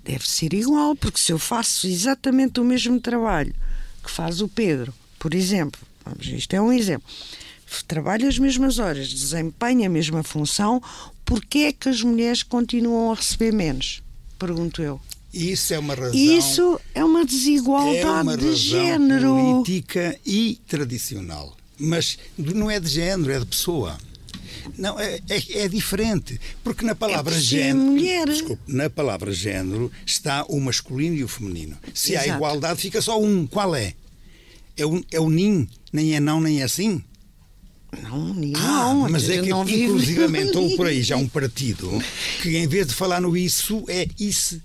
[0.04, 3.54] deve ser igual, porque se eu faço exatamente o mesmo trabalho
[4.02, 7.08] que faz o Pedro, por exemplo, vamos, isto é um exemplo,
[7.88, 10.82] trabalha as mesmas horas, desempenha a mesma função,
[11.24, 14.02] porquê é que as mulheres continuam a receber menos?
[14.38, 15.00] Pergunto eu.
[15.34, 16.14] Isso é uma razão.
[16.14, 19.34] Isso é uma desigualdade é uma de género.
[19.34, 21.56] política e tradicional.
[21.78, 23.98] Mas não é de género, é de pessoa.
[24.78, 26.40] Não, é, é, é diferente.
[26.62, 27.78] Porque na palavra ser género.
[27.90, 28.28] mulher.
[28.28, 31.76] Desculpe, na palavra género está o masculino e o feminino.
[31.92, 32.36] Se há Exato.
[32.38, 33.46] igualdade, fica só um.
[33.46, 33.94] Qual é?
[34.76, 37.02] É o, é o nin, nem é não, nem é sim.
[38.02, 42.02] Não, Ah, mas é que inclusivamente houve por aí já um partido
[42.42, 44.60] que em vez de falar no isso é isso.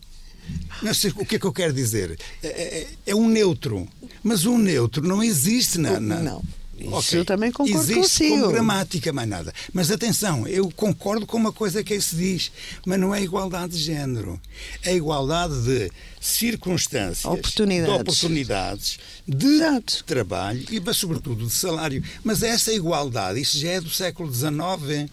[0.82, 2.18] Não o que é que eu quero dizer.
[2.42, 3.88] É, é- é um neutro.
[4.24, 6.00] Mas um neutro não existe na.
[6.00, 6.44] na- Não.
[6.78, 7.20] Isso Ok.
[7.20, 8.40] eu também concordo Existe consigo.
[8.40, 9.54] como gramática, mais nada.
[9.74, 12.52] Mas atenção, eu concordo com uma coisa que aí se diz,
[12.86, 14.40] mas não é igualdade de género.
[14.82, 17.94] É igualdade de circunstâncias, Oportunidades.
[17.96, 20.04] de oportunidades, de Exato.
[20.06, 22.02] trabalho e, sobretudo, de salário.
[22.24, 25.10] Mas essa igualdade, isso já é do século XIX.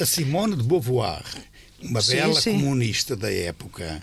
[0.00, 1.24] A Simone de Beauvoir,
[1.82, 2.52] uma Sim, bela sim.
[2.52, 4.02] comunista da época,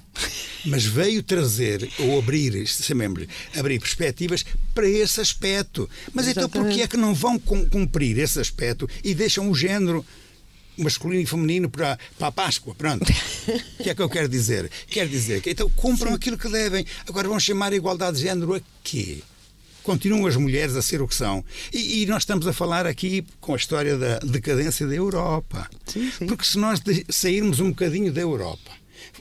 [0.65, 5.89] mas veio trazer ou abrir, chamemos abrir perspectivas para esse aspecto.
[6.13, 6.67] Mas então Exatamente.
[6.69, 10.05] porquê é que não vão cum- cumprir esse aspecto e deixam o género
[10.77, 12.73] masculino e feminino para, para a Páscoa?
[12.75, 13.03] Pronto.
[13.79, 14.69] O que é que eu quero dizer?
[14.87, 16.85] Quero dizer que então cumpram aquilo que devem.
[17.07, 19.17] Agora vão chamar a igualdade de género a quê?
[19.83, 21.43] Continuam as mulheres a ser o que são.
[21.73, 25.69] E, e nós estamos a falar aqui com a história da decadência da Europa.
[25.85, 26.25] Sim, sim.
[26.25, 28.71] Porque se nós sairmos um bocadinho da Europa,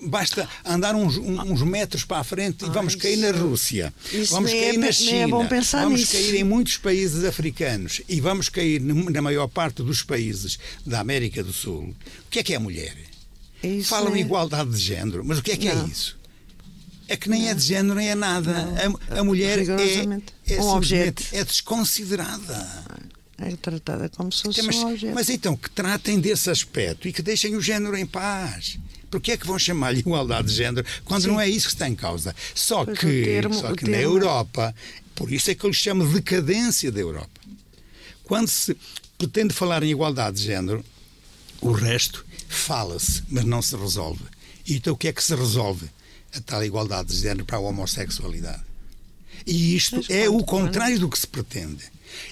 [0.03, 3.93] basta andar uns, uns metros para a frente e vamos cair na Rússia,
[4.31, 6.13] vamos cair é na pe- China, é vamos nisso.
[6.13, 11.43] cair em muitos países africanos e vamos cair na maior parte dos países da América
[11.43, 11.95] do Sul.
[12.27, 12.97] O que é que é a mulher?
[13.63, 15.87] É isso Falam é- igualdade de género, mas o que é que é Não.
[15.87, 16.17] isso?
[17.13, 18.55] É que nem é de género, nem é nada.
[19.11, 21.23] A, a mulher é, é, Um objeto.
[21.33, 23.03] é desconsiderada.
[23.37, 25.15] É tratada como se fosse mas, um objeto.
[25.15, 28.79] mas então, que tratem desse aspecto e que deixem o género em paz.
[29.11, 31.29] Porque é que vão chamar-lhe igualdade de género quando Sim.
[31.29, 32.35] não é isso que está em causa?
[32.55, 34.75] Só Pois, que, termo- só que na Europa,
[35.15, 37.41] por isso é que eu lhe chamo decadência da Europa.
[38.25, 38.75] Quando se
[39.19, 40.83] pretende falar em igualdade de género,
[41.61, 44.25] o resto fala-se, mas não se resolve.
[44.67, 45.91] E então o que é que se resolve?
[46.35, 48.63] A tal igualdade de género para a homossexualidade.
[49.47, 51.85] E isto Mas é o contrário do que se pretende.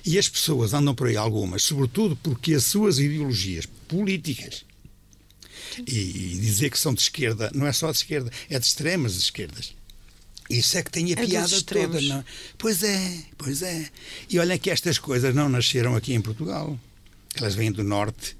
[0.04, 4.64] E as pessoas andam por aí algumas, sobretudo porque as suas ideologias políticas
[5.86, 9.16] e, e dizer que são de esquerda, não é só de esquerda, é de extremas
[9.16, 9.74] esquerdas.
[10.48, 12.00] Isso é que tem a É piada toda.
[12.00, 12.24] Não?
[12.58, 13.88] Pois é, pois é.
[14.28, 16.78] E olha que estas coisas não nasceram aqui em Portugal.
[17.36, 18.36] Elas vêm do norte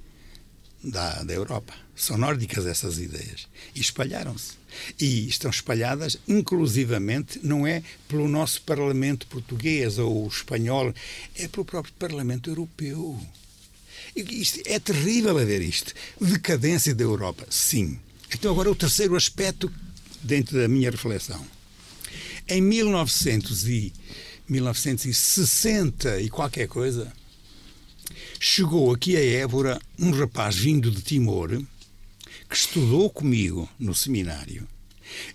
[0.82, 1.72] da, da Europa.
[1.94, 3.46] São nórdicas essas ideias.
[3.76, 4.59] E espalharam-se.
[4.98, 10.94] E estão espalhadas, inclusivamente, não é pelo nosso Parlamento português ou espanhol,
[11.36, 13.18] é pelo próprio Parlamento Europeu.
[14.14, 15.94] Isto, é terrível a ver isto.
[16.20, 17.98] Decadência da Europa, sim.
[18.32, 19.72] Então, agora, o terceiro aspecto
[20.22, 21.44] dentro da minha reflexão.
[22.48, 23.92] Em 1900 e
[24.48, 27.12] 1960 e qualquer coisa,
[28.40, 31.62] chegou aqui a Évora um rapaz vindo de Timor
[32.50, 34.66] que estudou comigo no seminário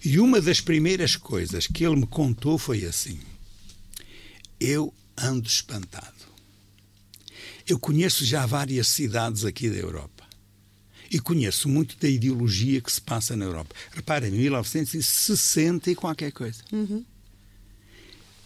[0.04, 3.18] e uma das primeiras coisas que ele me contou foi assim:
[4.60, 6.14] Eu ando espantado.
[7.68, 10.28] Eu conheço já várias cidades aqui da Europa
[11.10, 13.74] e conheço muito da ideologia que se passa na Europa.
[13.92, 16.62] Repara, em 1960 e qualquer coisa.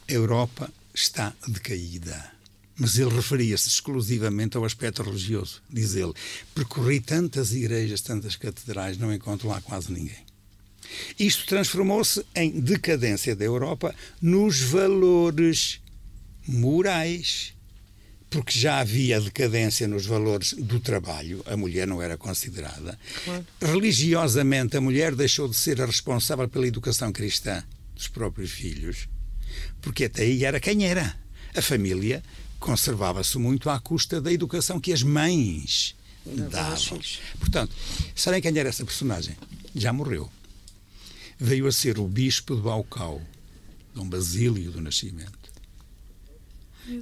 [0.07, 2.38] A Europa está decaída.
[2.79, 5.61] Mas ele referia-se exclusivamente ao aspecto religioso.
[5.69, 6.13] Diz ele:
[6.55, 10.29] percorri tantas igrejas, tantas catedrais, não encontro lá quase ninguém.
[11.19, 15.81] Isto transformou-se em decadência da Europa nos valores
[16.47, 17.53] morais.
[18.29, 22.97] Porque já havia decadência nos valores do trabalho, a mulher não era considerada.
[23.25, 23.45] Claro.
[23.59, 27.63] Religiosamente, a mulher deixou de ser a responsável pela educação cristã
[27.95, 29.09] dos próprios filhos,
[29.81, 31.17] porque até aí era quem era.
[31.55, 32.21] A família
[32.59, 35.95] conservava-se muito à custa da educação que as mães
[36.25, 36.99] Davam.
[37.39, 37.75] Portanto,
[38.15, 39.35] sabem quem era essa personagem?
[39.75, 40.29] Já morreu.
[41.37, 43.21] Veio a ser o bispo de Baucau,
[43.95, 45.39] Dom Basílio do Nascimento.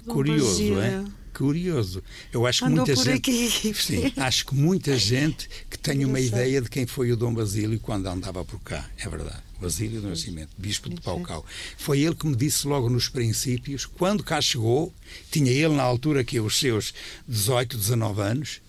[0.05, 0.81] Curioso, Basílio.
[0.81, 1.05] é?
[1.33, 2.03] Curioso.
[2.31, 3.73] Eu acho que Andou muita por gente.
[3.81, 7.79] Sim, acho que muita gente que tem uma ideia de quem foi o Dom Basílio
[7.79, 8.89] quando andava por cá.
[8.97, 9.46] É verdade.
[9.59, 11.45] Basílio do Nascimento, bispo de Paucal.
[11.77, 14.93] Foi ele que me disse logo nos princípios, quando cá chegou,
[15.31, 16.93] tinha ele na altura que os seus
[17.27, 18.61] 18, 19 anos,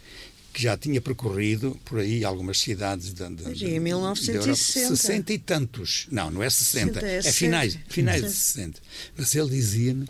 [0.53, 4.33] que já tinha percorrido por aí algumas cidades da, da, Mas em da- 1960.
[4.33, 4.97] da Europa.
[4.97, 6.07] 60 e tantos.
[6.11, 6.95] Não, não é 60.
[7.01, 7.93] 60, é é finais, 60.
[7.95, 8.35] finais de Sim.
[8.37, 8.81] 60.
[9.17, 10.09] Mas ele dizia-me: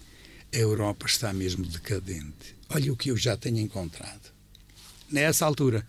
[0.53, 2.57] a Europa está mesmo decadente.
[2.71, 4.31] Olha o que eu já tenho encontrado.
[5.11, 5.85] Nessa altura,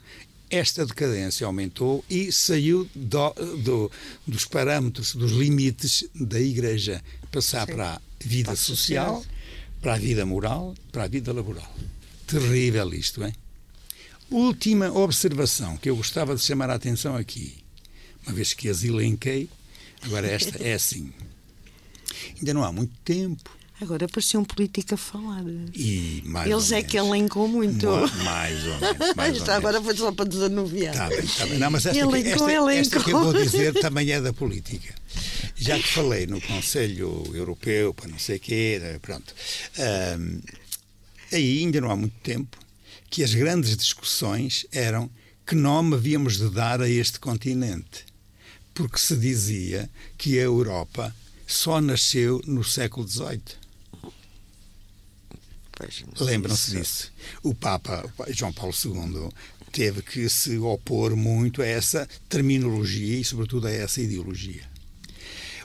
[0.49, 3.33] esta decadência aumentou e saiu do-
[3.63, 3.91] do-
[4.27, 7.73] dos parâmetros, dos limites da Igreja, passar Sim.
[7.73, 9.23] para a vida social,
[9.81, 11.71] para a vida moral, para a vida laboral.
[12.27, 13.33] Terrível isto, é?
[14.29, 17.57] Última observação que eu gostava de chamar a atenção aqui,
[18.25, 19.49] uma vez que as elenquei,
[20.01, 21.11] agora esta é assim.
[22.37, 23.49] Ainda não há muito tempo
[23.81, 25.43] Agora parecia um político a falar.
[25.73, 27.87] e mais Eles é que elencou muito.
[28.23, 29.15] Mais ou menos.
[29.15, 30.93] Mais ou agora foi só para desanuviar.
[30.93, 31.59] Está bem, está bem.
[31.59, 34.93] Não, mas esta, que- Elencou, esta, esta que eu vou dizer também é da política.
[35.55, 39.33] Já que falei no Conselho Europeu, para não sei o quê, eh, pronto.
[39.77, 40.39] Ahm,
[41.31, 42.57] aí ainda não há muito tempo
[43.09, 45.09] que as grandes discussões eram
[45.45, 48.05] que nome havíamos de dar a este continente.
[48.73, 51.13] Porque se dizia que a Europa
[51.47, 53.41] só nasceu no século XVIII.
[56.25, 57.11] Lembram-se isso- disso.
[57.43, 59.29] O Papa João Paulo II
[59.71, 64.67] teve que se opor muito a essa terminologia e, sobretudo, a essa ideologia.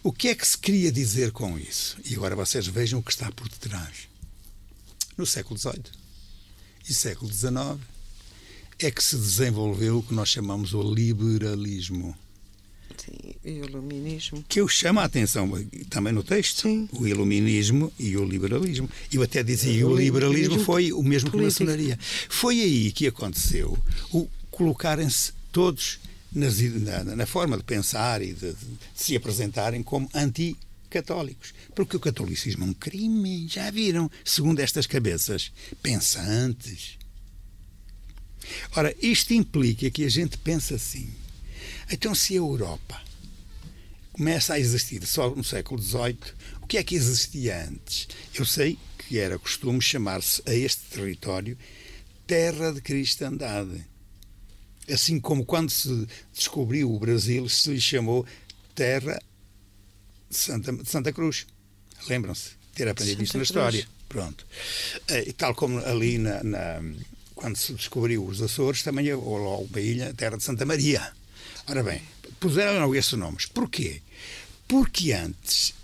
[0.02, 1.96] O que é que se queria dizer com isso?
[2.04, 4.06] E agora vocês vejam o que está por detrás.
[5.16, 5.82] No século XVIII
[6.88, 7.80] e século XIX
[8.78, 12.14] é que se desenvolveu o que nós chamamos o liberalismo.
[13.04, 14.44] Sim, e o iluminismo.
[14.48, 15.50] que eu chamo a atenção
[15.90, 16.88] também no texto, Sim.
[16.92, 18.88] o iluminismo e o liberalismo.
[19.12, 21.64] Eu até dizia, O o liberalismo foi o mesmo que a político.
[21.64, 21.98] maçonaria.
[22.28, 23.76] Foi aí que aconteceu
[24.12, 25.98] o colocarem-se todos
[26.32, 28.56] nas na, na forma de pensar e de, de
[28.94, 31.52] se apresentarem como anticatólicos.
[31.74, 35.52] Porque o catolicismo é um crime, já viram, segundo estas cabeças
[35.82, 36.98] pensantes.
[38.76, 41.08] Ora, isto implica que a gente pensa assim.
[41.90, 43.00] Então, se a Europa
[44.12, 46.18] começa a existir só no século XVIII,
[46.62, 48.08] o que é que existia antes?
[48.34, 51.58] Eu sei que era costume chamar-se a este território
[52.26, 53.84] terra de cristandade.
[54.90, 58.26] Assim como quando se descobriu o Brasil, se lhe chamou
[58.74, 59.20] terra
[60.30, 61.46] de Santa, de Santa Cruz.
[62.08, 62.50] Lembram-se?
[62.74, 63.74] Ter aprendido Santa isto na Cruz.
[63.74, 63.88] história.
[64.08, 64.46] Pronto.
[65.08, 66.82] Eh, E tal como ali na, na-
[67.34, 71.12] quando se descobriu os Açores, também ou logo uma ilha, terra de Santa Maria.
[71.66, 72.02] Ora bem,
[72.38, 73.46] puseram esses nomes.
[73.46, 74.02] Porquê?
[74.68, 75.74] Porque antes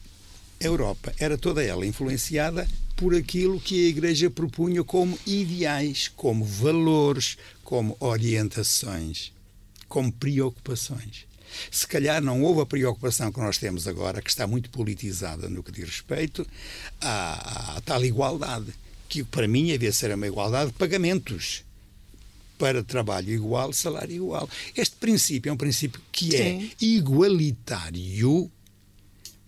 [0.60, 6.44] a Europa era toda ela influenciada por aquilo que a Igreja propunha como ideais, como
[6.44, 9.32] valores, como orientações,
[9.88, 11.24] como preocupações.
[11.70, 15.62] Se calhar não houve a preocupação que nós temos agora, que está muito politizada no
[15.62, 16.46] que diz respeito
[17.00, 18.72] à, à tal igualdade,
[19.08, 21.64] que para mim devia ser uma igualdade de pagamentos
[22.60, 24.48] para trabalho igual, salário igual.
[24.76, 26.70] Este princípio é um princípio que é Sim.
[26.78, 28.50] igualitário,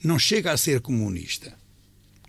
[0.02, 1.52] não chega a ser comunista.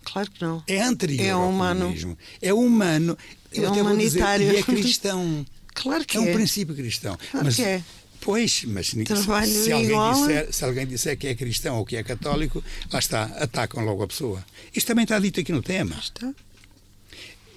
[0.03, 0.61] Claro que não.
[0.67, 1.79] É anterior É ao humano.
[1.85, 2.17] comunismo.
[2.41, 3.17] É humano.
[3.53, 4.51] Eu É até vou dizer, humanitário.
[4.51, 5.45] e é cristão.
[5.75, 6.33] Claro que é um é.
[6.33, 7.17] princípio cristão.
[7.31, 7.83] Claro mas, que é.
[8.21, 10.13] Pois, mas Trabalho se, alguém igual.
[10.13, 14.03] disser, se alguém disser que é cristão ou que é católico, lá está, atacam logo
[14.03, 14.45] a pessoa.
[14.71, 15.95] Isto também está dito aqui no tema.
[15.97, 16.31] Está?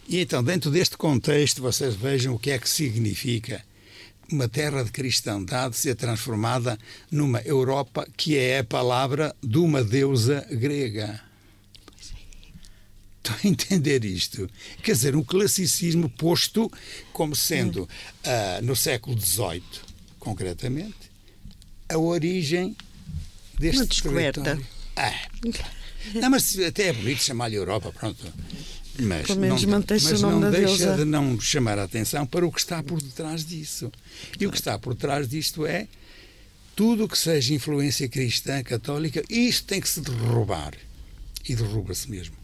[0.09, 3.65] E então, dentro deste contexto, vocês vejam o que é que significa
[4.31, 6.79] uma terra de cristandade ser transformada
[7.11, 11.21] numa Europa que é a palavra de uma deusa grega.
[13.29, 14.49] A entender isto?
[14.85, 16.71] Quer dizer, um classicismo posto
[17.13, 17.89] como sendo,
[18.23, 19.63] ah, no século XVIII,
[20.21, 21.11] concretamente,
[21.89, 22.77] a origem
[23.59, 24.61] deste Uma descoberta.
[24.95, 25.13] Ah,
[26.15, 28.33] não, mas até é bonito chamar-lhe Europa, pronto.
[28.99, 30.97] Mas Pelo menos não, mas não deixa deusa.
[30.97, 33.91] de não chamar a atenção para o que está por detrás disso.
[34.41, 35.87] E o que está por trás disto é
[36.75, 40.75] tudo o que seja influência cristã, católica, isto tem que se derrubar.
[41.49, 42.35] E derruba-se mesmo.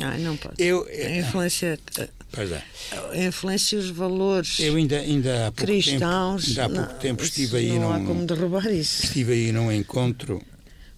[0.00, 0.56] Ah, não pode.
[0.62, 1.78] Eu, A influência,
[2.32, 2.62] pois é.
[3.12, 6.46] a influência e os valores Eu ainda, ainda há pouco cristãos.
[6.46, 9.04] tempo, ainda há pouco tempo estive aí não há num, como derrubar isso.
[9.04, 10.42] estive aí num encontro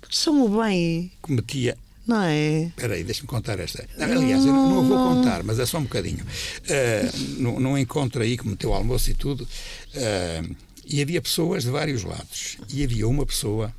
[0.01, 1.76] Porque são o bem, que metia
[2.07, 2.64] não é?
[2.64, 3.86] Espera aí, deixa-me contar esta.
[3.98, 6.24] Aliás, eu não a vou contar, mas é só um bocadinho.
[6.24, 11.70] Uh, num, num encontro aí que meteu almoço e tudo, uh, e havia pessoas de
[11.70, 12.59] vários lados.
[12.72, 13.74] E havia uma pessoa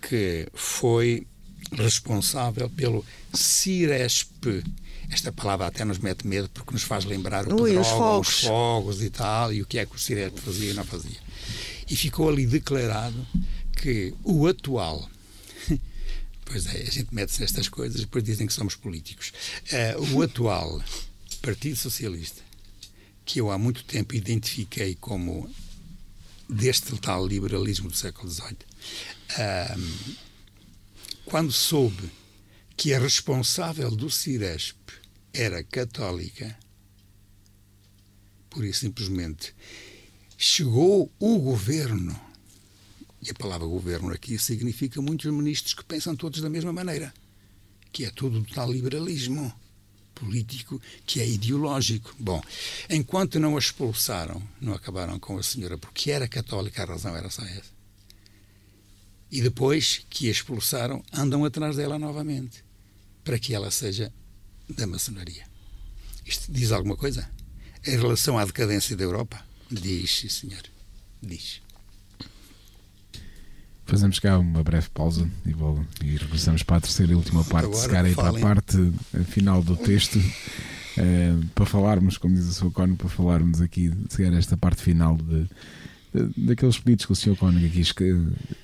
[0.00, 1.26] que foi
[1.72, 4.62] responsável pelo CIRESP.
[5.10, 8.28] Esta palavra até nos mete medo porque nos faz lembrar o Ui, os Pedrógão, os
[8.28, 8.44] fogos.
[8.44, 11.18] fogos e tal, e o que é que o CIRESP fazia e não fazia.
[11.90, 13.26] E ficou ali declarado
[13.76, 15.08] que o atual
[16.50, 19.32] Pois é, a gente mete-se nestas coisas e depois dizem que somos políticos.
[19.70, 20.82] Eh, o atual
[21.42, 22.42] Partido Socialista,
[23.24, 25.48] que eu há muito tempo identifiquei como
[26.48, 28.56] deste tal liberalismo do século XVIII,
[29.36, 30.16] ahm,
[31.26, 32.10] quando soube
[32.74, 34.78] que a responsável do Ciresp
[35.34, 36.58] era católica,
[38.48, 39.54] por isso simplesmente
[40.38, 42.27] chegou o governo
[43.30, 47.12] a palavra governo aqui significa muitos ministros que pensam todos da mesma maneira,
[47.92, 49.52] que é tudo do tal liberalismo
[50.14, 52.14] político que é ideológico.
[52.18, 52.42] Bom,
[52.90, 57.30] enquanto não a expulsaram, não acabaram com a senhora porque era católica, a razão era
[57.30, 57.78] só essa.
[59.30, 62.64] E depois que a expulsaram, andam atrás dela novamente,
[63.22, 64.12] para que ela seja
[64.68, 65.46] da maçonaria.
[66.24, 67.30] Isto diz alguma coisa?
[67.86, 69.42] Em relação à decadência da Europa?
[69.70, 70.62] Diz, sim, senhor.
[71.22, 71.60] Diz.
[73.88, 77.66] Fazemos cá uma breve pausa e, vou, e regressamos para a terceira e última parte,
[77.68, 78.76] Agora chegar aí para a parte
[79.14, 80.20] eh, final do texto,
[80.98, 82.70] eh, para falarmos, como diz o Sr.
[82.70, 85.46] Cónigo, para falarmos aqui, chegar a esta parte final de,
[86.14, 87.34] de- daqueles pedidos que o Sr.
[87.36, 88.14] Cónigo aqui esque-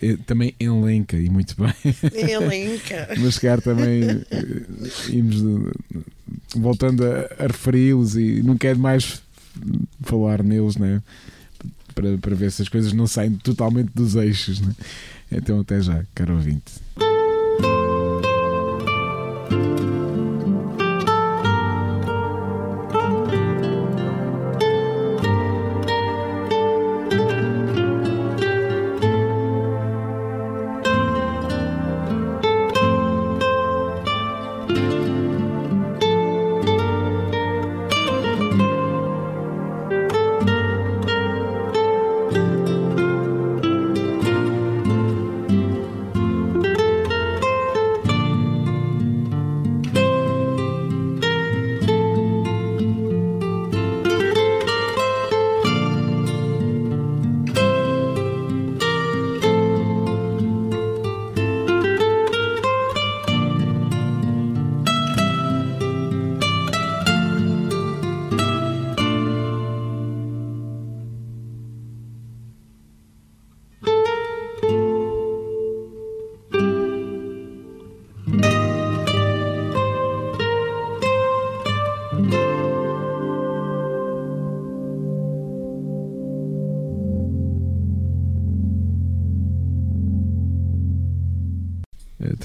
[0.02, 1.94] eh, também elenca e muito bem,
[2.30, 3.08] Elenca.
[3.18, 4.66] mas chegar também, eh,
[5.08, 5.72] irmos
[6.54, 9.22] voltando a, a referi-los e não quero mais
[10.02, 11.02] falar neles, né?
[11.95, 14.74] Para, para ver se as coisas não saem totalmente dos eixos, né?
[15.30, 16.72] Então, até já, caro ouvinte.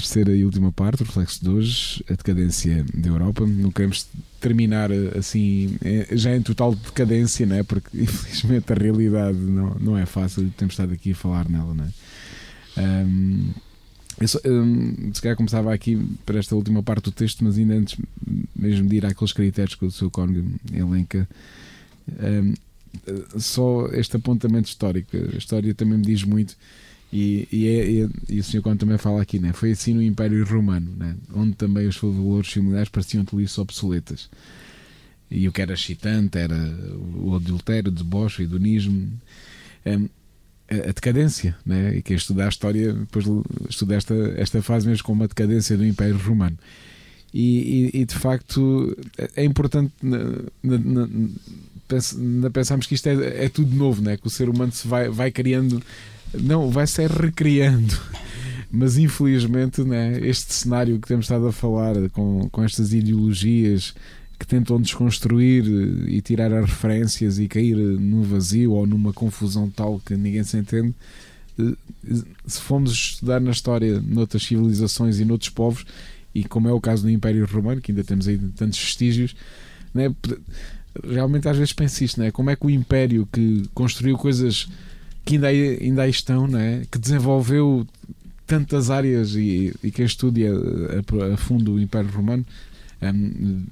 [0.10, 3.45] Terceira e última parte, o reflexo de hoje, a decadência da Europa.
[3.45, 4.07] Não queremos
[4.39, 7.62] terminar eh, assim, eh, já em total decadência, né?
[7.62, 11.76] porque infelizmente a realidade não, não é fácil, temos estado aqui a falar nela.
[11.76, 11.89] Né?
[12.78, 13.49] Um,
[14.20, 15.95] eu só, um, se calhar começava aqui
[16.26, 17.95] para esta última parte do texto, mas ainda antes
[18.55, 21.30] mesmo de ir àqueles critérios que o seu Cónigo elenca,
[22.07, 22.53] um,
[23.39, 26.55] só este apontamento histórico, a história também me diz muito
[27.12, 28.62] e, e, é, é, e o Sr.
[28.62, 29.51] Conte também fala aqui, né?
[29.51, 31.16] foi assim no Império Romano, né?
[31.34, 34.30] onde também os valores similares pareciam isso obsoletas.
[35.30, 36.55] E o que era excitante era
[37.16, 39.12] o adultério, o deboche, o hedonismo,
[39.86, 40.10] um,
[40.70, 41.55] a, a decadência.
[41.66, 41.97] Né?
[41.97, 43.26] E quem estuda a história depois
[43.68, 46.57] estuda esta, esta fase mesmo como a decadência do Império Romano.
[47.34, 48.95] E, e, e de facto
[49.36, 50.18] é importante na,
[50.64, 51.07] na,
[52.18, 54.18] na, pensarmos que isto é, é tudo novo, né?
[54.18, 55.82] que o ser humano se vai, vai criando
[56.34, 57.97] não, vai ser recriando.
[58.71, 63.95] Mas infelizmente, né, este cenário que temos estado a falar, com, com estas ideologias
[64.39, 65.65] que tentam desconstruir
[66.07, 70.57] e tirar as referências e cair no vazio ou numa confusão tal que ninguém se
[70.57, 70.93] entende,
[71.59, 71.73] eh,
[72.47, 75.86] se formos estudar na história noutras civilizações e noutros povos,
[76.34, 79.36] e como é o caso do Império Romano, que ainda temos aí tantos vestígios,
[79.93, 80.13] né,
[81.03, 84.69] realmente às vezes penso isto, né, como é que o Império que construiu coisas
[85.30, 86.82] que ainda aí, ainda aí estão, né?
[86.89, 87.86] que desenvolveu
[88.47, 92.43] tantas áreas e, e quem estuda a, a, fundo o Império Romano
[93.01, 93.63] um,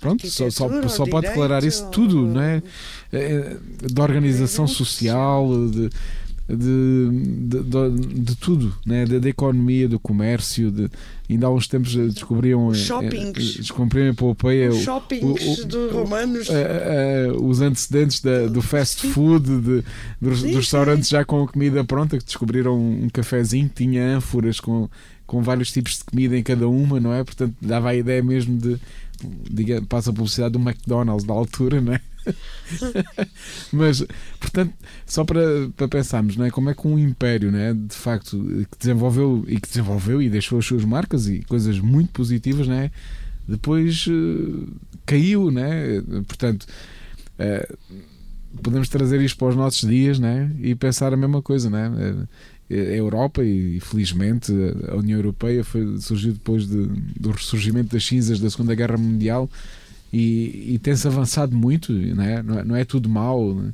[0.00, 2.62] pronto, só, só, só pode declarar isso tudo, não é?
[3.12, 3.56] é
[3.92, 5.90] da organização social, de,
[6.48, 9.06] de, de, de, de tudo, né?
[9.06, 10.70] da, economia, do comércio.
[10.70, 10.90] De,
[11.28, 12.66] ainda há uns tempos descobriam.
[12.66, 13.56] Os shoppings.
[13.56, 14.70] Descobriram em Popeia.
[14.70, 16.48] Os shoppings o, o, dos romanos.
[17.40, 19.84] os antecedentes da, do fast food, de,
[20.20, 24.58] dos, sim, dos restaurantes já com comida pronta, que descobriram um cafezinho que tinha ânforas
[24.60, 24.88] com,
[25.26, 27.22] com vários tipos de comida em cada uma, não é?
[27.24, 28.78] Portanto, dava a ideia mesmo de.
[29.48, 32.00] Diga, passa a publicidade do McDonald's da altura, não é?
[33.72, 34.04] Mas,
[34.40, 34.74] portanto,
[35.06, 36.50] só para, para pensarmos, não é?
[36.50, 37.74] como é que um império, não é?
[37.74, 38.38] de facto,
[38.70, 42.74] que desenvolveu e que desenvolveu e deixou as suas marcas e coisas muito positivas, não
[42.74, 42.90] é?
[43.46, 44.68] depois uh,
[45.04, 46.00] caiu, não é?
[46.26, 46.66] portanto.
[47.38, 48.12] Uh,
[48.62, 50.50] podemos trazer isto para os nossos dias né?
[50.60, 51.70] e pensar a mesma coisa.
[51.70, 52.26] Né?
[52.70, 54.52] A Europa, e felizmente
[54.88, 56.86] a União Europeia foi, surgiu depois de,
[57.18, 59.48] do ressurgimento das cinzas da Segunda Guerra Mundial
[60.12, 62.42] e, e tem-se avançado muito, né?
[62.42, 63.54] não, é, não é tudo mau.
[63.54, 63.72] Né?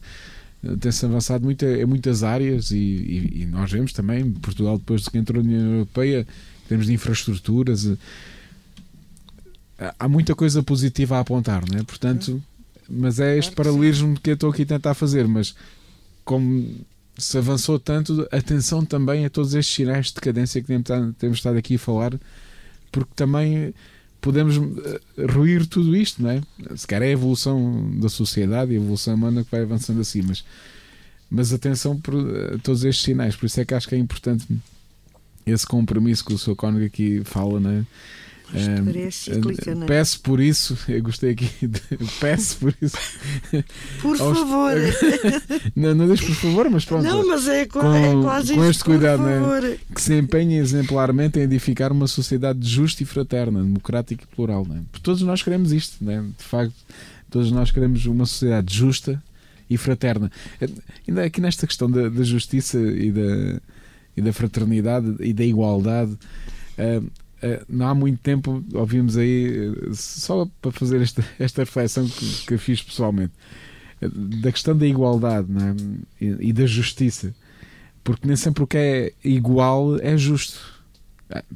[0.81, 5.11] Tem-se avançado muito em muitas áreas e, e, e, nós vemos também, Portugal, depois de
[5.11, 6.27] que entrou na União Europeia,
[6.65, 7.87] em termos de infraestruturas,
[9.79, 11.83] eh, há muita coisa positiva a apontar, né?
[11.85, 12.43] portanto,
[12.89, 15.29] mas é este paralelismo que eu estou aqui a tentar fazer.
[15.29, 15.55] Mas
[16.25, 16.67] como
[17.17, 20.69] se avançou tanto, atenção também a todos estes sinais de decadência que
[21.19, 22.19] temos estado aqui a falar,
[22.91, 23.75] porque também
[24.21, 26.43] podemos eh, ruir tudo isto, não é?
[26.77, 30.23] Se calhar é a evolução da sociedade e a evolução humana que vai avançando assim,
[30.23, 30.45] mas,
[31.31, 32.01] mas atenção
[32.55, 34.47] a todos estes sinais, por isso é que acho que é importante
[35.47, 36.55] esse compromisso que o Sr.
[36.57, 37.87] Cónigo aqui fala, não é?
[38.55, 39.87] É cíclica, não é?
[39.87, 41.81] Peço por isso, eu gostei aqui, de,
[42.19, 42.97] peço por isso.
[44.01, 44.73] Por aos, favor.
[45.77, 47.05] não, não deixe por favor, mas pronto.
[47.05, 49.79] Não, mas é, com, é quase Com este cuidado, né?
[49.95, 54.67] que se empenhe exemplarmente em edificar uma sociedade justa e fraterna, democrática e plural.
[54.67, 54.83] Né?
[54.91, 56.25] Porque todos nós queremos isto, né?
[56.37, 56.75] de facto,
[57.31, 59.23] todos nós queremos uma sociedade justa
[59.69, 60.31] e fraterna.
[61.07, 63.61] Ainda aqui nesta questão da, da justiça e da,
[64.17, 66.13] e da fraternidade e da igualdade.
[66.13, 66.17] Uh,
[66.79, 67.03] eh,
[67.69, 72.59] não há muito tempo ouvimos aí, eh, só para fazer esta, esta reflexão que, que
[72.59, 73.33] fiz pessoalmente,
[74.01, 76.25] eh, da questão da igualdade é?
[76.25, 77.35] e, e, da justiça,
[78.03, 80.79] porque nem sempre o que é igual é justo.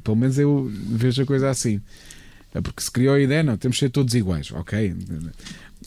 [0.03, 1.81] Pelo menos eu vejo a coisa assim.
[2.53, 4.95] É porque se criou a ideia, não, temos de ser todos iguais, ok?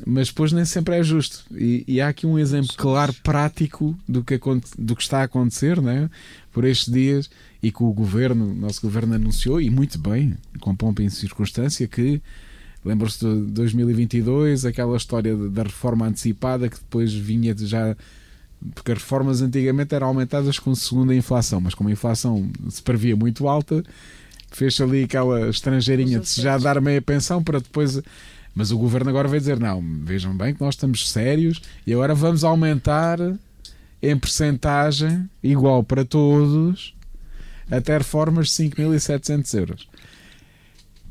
[0.05, 1.45] Mas depois nem sempre é justo.
[1.53, 4.39] E, e há aqui um exemplo claro, prático do que,
[4.77, 6.11] do que está a acontecer né?
[6.53, 7.31] por estes dias
[7.67, 12.23] e que o governo, nosso governo anunciou, e muito bem, com pompa e circunstância, que
[12.85, 17.97] lembram-se de 2022, aquela história da reforma antecipada que depois vinha de já.
[18.73, 23.17] Porque as reformas antigamente eram aumentadas com segunda inflação, mas como a inflação se previa
[23.17, 23.83] muito alta,
[24.53, 28.01] fez ali aquela estrangeirinha de já dar meia pensão para depois.
[28.55, 32.15] Mas o governo agora vai dizer: não, vejam bem que nós estamos sérios e agora
[32.15, 33.19] vamos aumentar
[34.01, 36.96] em percentagem igual para todos
[37.71, 39.89] até reformas de 5.700 euros.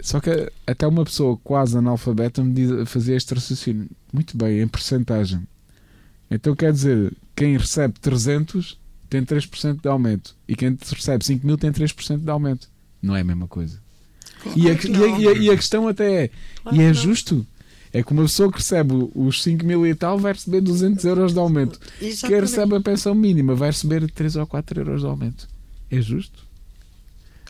[0.01, 3.87] Só que até uma pessoa quase analfabeta me diz, fazia este raciocínio.
[4.11, 5.41] Muito bem, em percentagem.
[6.29, 8.77] Então quer dizer, quem recebe 300
[9.09, 12.67] tem 3% de aumento e quem recebe 5 mil tem 3% de aumento.
[13.01, 13.79] Não é a mesma coisa.
[14.41, 16.29] Claro E a, e a- e a- e a questão até é:
[16.61, 17.45] Claro e é justo?
[17.93, 21.31] É que uma pessoa que recebe os 5 mil e tal vai receber 200 euros
[21.31, 21.79] de aumento.
[21.99, 22.41] Quem Exatamente.
[22.41, 25.47] recebe a pensão mínima vai receber 3 ou 4 euros de aumento.
[25.91, 26.43] É justo?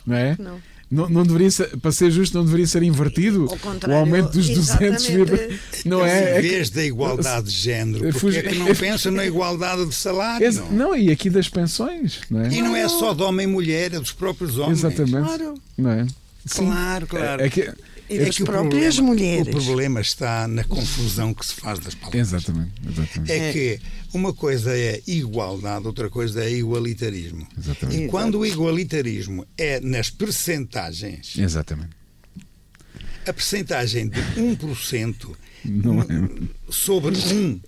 [0.06, 0.36] Não é?
[0.38, 0.60] Não.
[0.88, 3.46] Não, não deveria ser, para ser justo, não deveria ser invertido
[3.88, 4.58] o aumento dos 200
[5.04, 5.10] exatamente.
[5.12, 6.34] vírgula- Não é?
[6.34, 9.84] é em que- vez da igualdade de género, porque é que não pensam na igualdade
[9.84, 10.46] de salário?
[10.46, 12.52] Esse- não, e aqui das pensões, não é?
[12.52, 14.78] E não é só de homem e mulher, é dos próprios homens.
[14.84, 15.26] Exatamente.
[15.26, 15.54] Claro.
[15.76, 16.06] Não é?
[16.44, 16.66] Sim.
[16.66, 17.42] Claro, claro.
[17.42, 17.68] É É que
[18.08, 19.48] o próprias problema- mulheres.
[19.48, 22.20] O problema está na confusão que se faz das palavras.
[22.28, 23.32] Exatamente, exatamente.
[23.32, 23.80] É que
[24.14, 27.46] uma coisa é igualdade, outra coisa é igualitarismo.
[27.58, 28.04] Exatamente.
[28.04, 31.90] E quando o igualitarismo é nas percentagens, Exatamente.
[33.26, 36.06] a percentagem de 1% Não é?
[36.70, 37.60] sobre um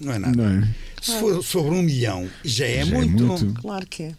[0.00, 0.36] não é nada.
[0.36, 0.68] Não é?
[1.02, 3.24] Se for sobre um milhão, já é, Já é muito.
[3.24, 3.60] muito.
[3.60, 4.14] Claro que é.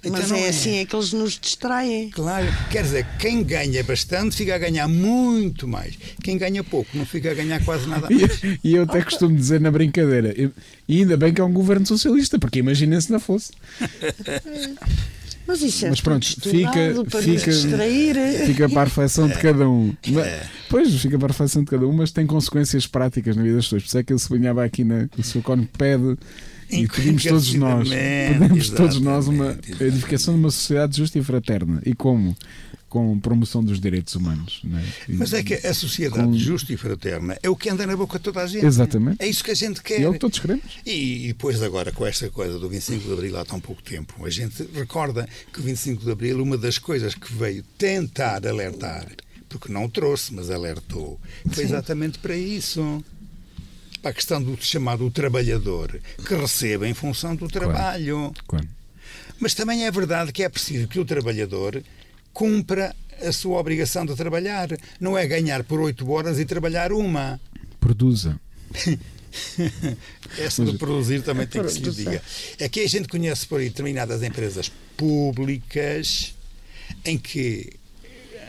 [0.00, 0.48] Então Mas não é é.
[0.50, 2.08] assim é que eles nos distraem.
[2.10, 5.94] Claro, quer dizer, quem ganha bastante fica a ganhar muito mais.
[6.22, 8.40] Quem ganha pouco não fica a ganhar quase nada mais.
[8.44, 10.52] E, e eu até costumo dizer na brincadeira, eu-
[10.88, 13.50] e ainda bem que é um governo socialista, porque imaginem se não fosse.
[15.46, 18.14] Mas isso é Mas pronto, tudo fica- para fica- distrair.
[18.46, 19.94] Fica para a reflexão de cada um.
[20.04, 20.10] É.
[20.10, 23.54] Mas- Pois, fica para a reflexão de cada um, mas tem consequências práticas na vida
[23.56, 23.82] das pessoas.
[23.84, 25.40] Por isso é que eu sublinhava aqui na, que o Sr.
[25.42, 26.18] Cónigo pede
[26.70, 31.22] e pedimos todos nós, pedimos todos nós uma exatamente, edificação de uma sociedade justa e
[31.22, 31.82] fraterna.
[31.84, 32.36] E como?
[32.88, 34.62] Com promoção dos direitos humanos.
[34.64, 35.12] é?
[35.12, 37.94] E- Mas é que a sociedade Com- justa e fraterna é o que anda na
[37.94, 38.64] boca de toda a gente.
[38.64, 39.16] Exatamente.
[39.22, 40.00] É isso que a gente E quer.
[40.00, 40.64] é o que todos queremos.
[40.86, 44.24] E, e depois agora com esta coisa do 25 de Abril há tão pouco tempo,
[44.24, 49.06] a gente recorda que o 25 de Abril, uma das coisas que veio tentar alertar,
[49.50, 53.04] porque não trouxe, mas alertou, foi exatamente para isso.
[54.00, 58.32] Para a questão do chamado trabalhador, que recebe em função do trabalho.
[58.46, 58.68] Claro.
[59.40, 61.82] Mas também é verdade que é preciso que o trabalhador
[62.32, 64.68] cumpra a sua obrigação de trabalhar.
[65.00, 67.40] Não é ganhar por oito horas e trabalhar uma.
[67.80, 68.40] Produza.
[70.38, 72.22] Essa de produzir também tem que se lhe diga.
[72.58, 76.34] É que a gente conhece por aí determinadas empresas públicas
[77.04, 77.77] em que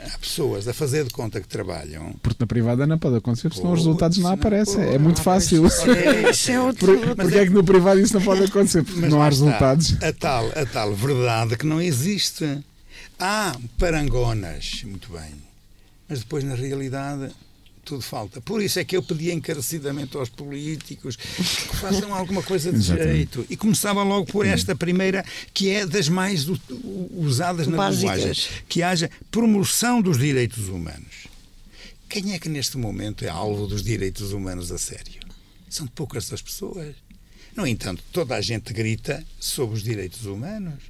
[0.06, 2.14] há pessoas a fazer de conta que trabalham.
[2.22, 4.82] Porque na privada não pode acontecer, senão os resultados não não aparecem.
[4.84, 5.66] É muito fácil.
[5.66, 6.98] É, Isso é outro.
[6.98, 8.84] Por, porque é que no privado isso não pode acontecer?
[8.84, 9.96] Porque Mas não há resultados.
[10.02, 12.64] A tal, a tal verdade que não existe.
[13.20, 15.32] Há parangonas, muito bem.
[16.08, 17.32] Mas depois, na realidade,
[17.90, 18.40] tudo falta.
[18.40, 23.44] Por isso é que eu pedi encarecidamente aos políticos que façam alguma coisa de jeito.
[23.50, 26.46] E começava logo por esta primeira, que é das mais
[27.12, 28.18] usadas na Básicas.
[28.20, 28.52] linguagem.
[28.70, 31.28] Que haja promoção dos direitos humanos.
[32.08, 35.20] Quem é que neste momento é alvo dos direitos humanos a sério?
[35.68, 36.96] São poucas as pessoas.
[37.56, 40.84] No entanto, toda a gente grita sobre os direitos humanos.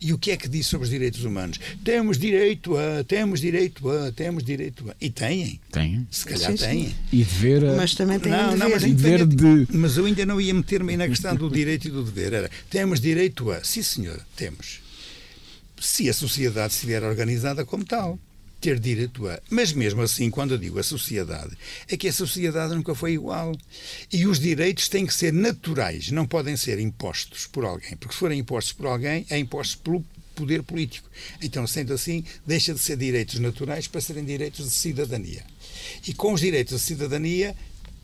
[0.00, 1.58] E o que é que diz sobre os direitos humanos?
[1.82, 4.94] Temos direito a, temos direito a, temos direito a.
[5.00, 5.60] E têm.
[5.72, 6.06] Tem.
[6.10, 6.64] Se calhar Sim, sim.
[6.64, 6.94] têm.
[7.12, 7.74] E dever a.
[7.76, 9.26] Mas também tem Não, um não, mas, dever.
[9.26, 12.32] De- mas eu ainda não ia meter-me na questão do direito e do dever.
[12.32, 13.64] Era, temos direito a.
[13.64, 14.80] Sim, senhor, temos.
[15.80, 18.18] Se a sociedade estiver organizada como tal.
[18.60, 19.40] Ter direito a.
[19.48, 21.56] Mas mesmo assim, quando eu digo a sociedade,
[21.88, 23.56] é que a sociedade nunca foi igual.
[24.12, 27.96] E os direitos têm que ser naturais, não podem ser impostos por alguém.
[27.96, 30.04] Porque se forem impostos por alguém, é impostos pelo
[30.34, 31.08] poder político.
[31.42, 35.44] Então, sendo assim, deixa de ser direitos naturais para serem direitos de cidadania.
[36.06, 37.56] E com os direitos de cidadania,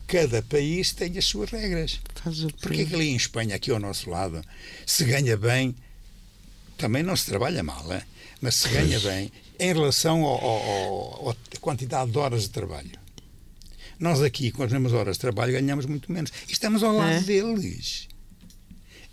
[0.07, 1.99] cada país tem as suas regras.
[2.61, 4.41] Porque é que ali em Espanha, aqui ao nosso lado,
[4.85, 5.75] se ganha bem,
[6.77, 8.03] também não se trabalha mal, é?
[8.41, 10.23] mas se ganha bem em relação
[11.29, 12.91] à quantidade de horas de trabalho.
[13.99, 16.31] Nós aqui, com as mesmas horas de trabalho, ganhamos muito menos.
[16.49, 17.21] E estamos ao lado É.
[17.21, 18.07] deles.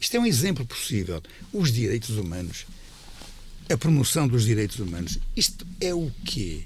[0.00, 1.22] Isto é um exemplo possível.
[1.52, 2.66] Os direitos humanos,
[3.70, 6.64] a promoção dos direitos humanos, isto é o quê?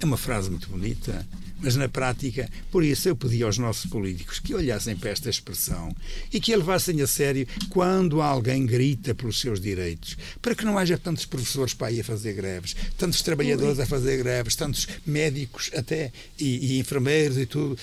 [0.00, 1.26] É uma frase muito bonita,
[1.60, 5.94] mas na prática, por isso eu pedi aos nossos políticos que olhassem para esta expressão
[6.32, 10.78] e que a levassem a sério quando alguém grita pelos seus direitos, para que não
[10.78, 15.70] haja tantos professores para ir a fazer greves, tantos trabalhadores a fazer greves, tantos médicos
[15.74, 17.76] até e, e enfermeiros e tudo,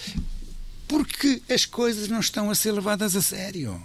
[0.88, 3.82] porque as coisas não estão a ser levadas a sério.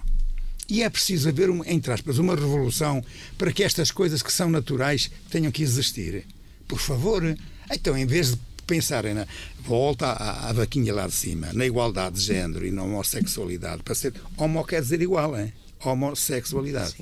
[0.69, 3.05] E é preciso haver, uma, entre aspas, uma revolução
[3.37, 6.25] para que estas coisas que são naturais tenham que existir.
[6.69, 7.37] Por favor.
[7.71, 9.27] Então, em vez de pensarem na
[9.65, 13.95] volta à, à vaquinha lá de cima, na igualdade de género e na homossexualidade, para
[13.95, 15.53] ser homo quer dizer igual, é?
[15.83, 16.95] Homossexualidade.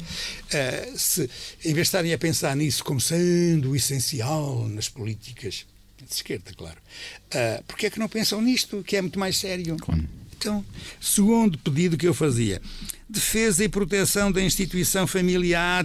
[0.50, 1.28] Eh, se,
[1.64, 5.66] em vez de estarem a pensar nisso como sendo o essencial nas políticas
[5.98, 6.78] de esquerda, claro,
[7.34, 9.76] uh, porque é que não pensam nisto, que é muito mais sério?
[9.76, 10.08] Claro.
[10.38, 10.64] Então,
[11.00, 12.62] segundo pedido que eu fazia,
[13.08, 15.84] defesa e proteção da instituição familiar.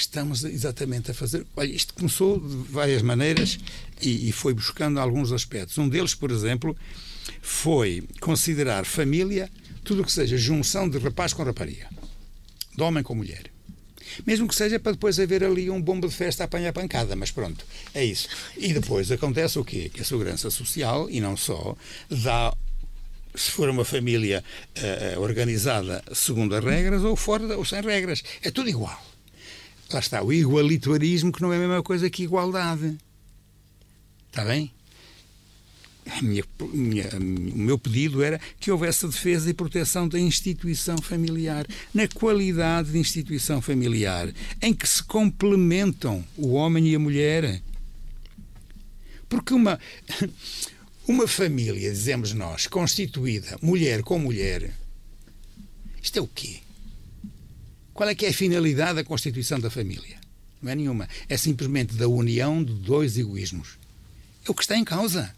[0.00, 1.46] Estamos exatamente a fazer.
[1.56, 3.58] Olha, isto começou de várias maneiras
[4.00, 5.76] e, e foi buscando alguns aspectos.
[5.78, 6.76] Um deles, por exemplo,
[7.42, 9.50] foi considerar família
[9.84, 11.88] tudo o que seja junção de rapaz com rapariga,
[12.76, 13.50] de homem com mulher.
[14.26, 17.30] Mesmo que seja para depois haver ali um bombo de festa a apanhar pancada, mas
[17.30, 18.28] pronto, é isso.
[18.56, 19.90] E depois acontece o quê?
[19.92, 21.76] Que a segurança social, e não só,
[22.10, 22.52] dá
[23.34, 24.42] se for uma família
[24.76, 28.22] uh, organizada segundo as regras ou fora ou sem regras.
[28.42, 29.09] É tudo igual.
[29.92, 32.96] Lá está, o igualitarismo que não é a mesma coisa que igualdade.
[34.28, 34.72] Está bem?
[36.22, 42.08] Minha, minha, o meu pedido era que houvesse defesa e proteção da instituição familiar, na
[42.08, 44.32] qualidade de instituição familiar,
[44.62, 47.60] em que se complementam o homem e a mulher.
[49.28, 49.78] Porque uma,
[51.06, 54.72] uma família, dizemos nós, constituída mulher com mulher,
[56.02, 56.60] isto é o quê?
[58.00, 60.16] Qual é que é a finalidade da constituição da família?
[60.62, 61.06] Não é nenhuma.
[61.28, 63.76] É simplesmente da união de dois egoísmos.
[64.42, 65.34] É o que está em causa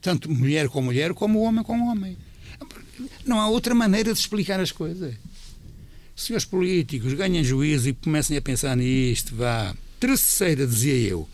[0.00, 2.16] tanto mulher com mulher, como homem com homem.
[3.26, 5.16] Não há outra maneira de explicar as coisas.
[6.14, 9.74] Se os políticos ganhem juízo e comecem a pensar nisto, vá.
[9.98, 11.28] Terceira, dizia eu,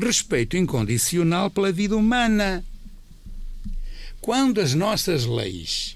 [0.00, 2.64] respeito incondicional pela vida humana.
[4.18, 5.94] Quando as nossas leis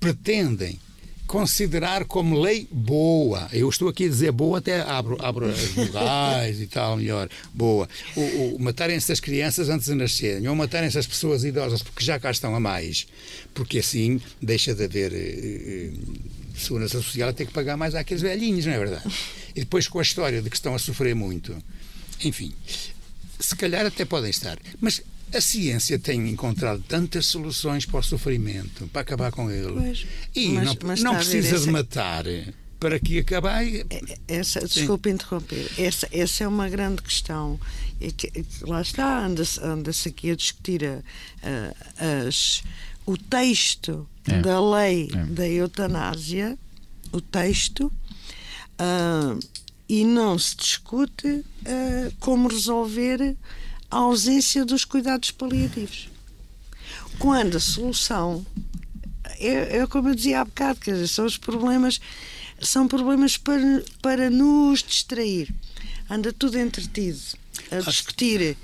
[0.00, 0.80] pretendem
[1.28, 3.48] considerar como lei boa.
[3.52, 7.28] Eu estou aqui a dizer boa, até abro, abro as vogais e tal, melhor.
[7.52, 7.86] Boa.
[8.16, 12.18] O, o matarem-se as crianças antes de nascerem, ou matarem-se as pessoas idosas porque já
[12.18, 13.06] cá estão a mais.
[13.52, 15.90] Porque assim deixa de haver eh,
[16.56, 19.14] segurança social a ter que pagar mais àqueles velhinhos, não é verdade?
[19.54, 21.54] E depois com a história de que estão a sofrer muito.
[22.24, 22.54] Enfim,
[23.38, 24.58] se calhar até podem estar.
[24.80, 25.02] Mas
[25.32, 29.72] a ciência tem encontrado tantas soluções para o sofrimento, para acabar com ele.
[29.72, 32.24] Pois, e mas, não, mas não precisa de matar
[32.78, 33.84] para que acabe.
[33.90, 35.70] É, essa, desculpe interromper.
[35.78, 37.58] Essa, essa é uma grande questão.
[38.00, 38.30] E que,
[38.62, 41.02] lá está, anda-se anda aqui a discutir a,
[41.42, 42.62] a, as,
[43.04, 44.40] o texto é.
[44.40, 45.24] da lei é.
[45.26, 46.56] da eutanásia,
[47.10, 47.92] o texto,
[48.78, 49.38] uh,
[49.88, 53.36] e não se discute uh, como resolver
[53.90, 56.08] a ausência dos cuidados paliativos.
[57.18, 58.44] Quando a solução
[59.38, 62.00] é, é como eu dizia há bocado, quer dizer, são os problemas,
[62.60, 65.54] são problemas para, para nos distrair.
[66.10, 67.18] Anda tudo entretido
[67.70, 68.56] a discutir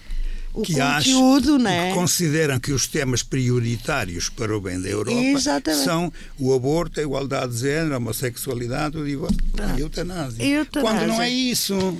[0.54, 1.88] o que conteúdo, não é?
[1.88, 5.84] Que consideram que os temas prioritários para o bem da Europa Exatamente.
[5.84, 10.44] são o aborto, a igualdade de género, a homossexualidade, o divórcio, a eutanásia.
[10.44, 10.80] eutanásia.
[10.80, 11.98] Quando não é isso.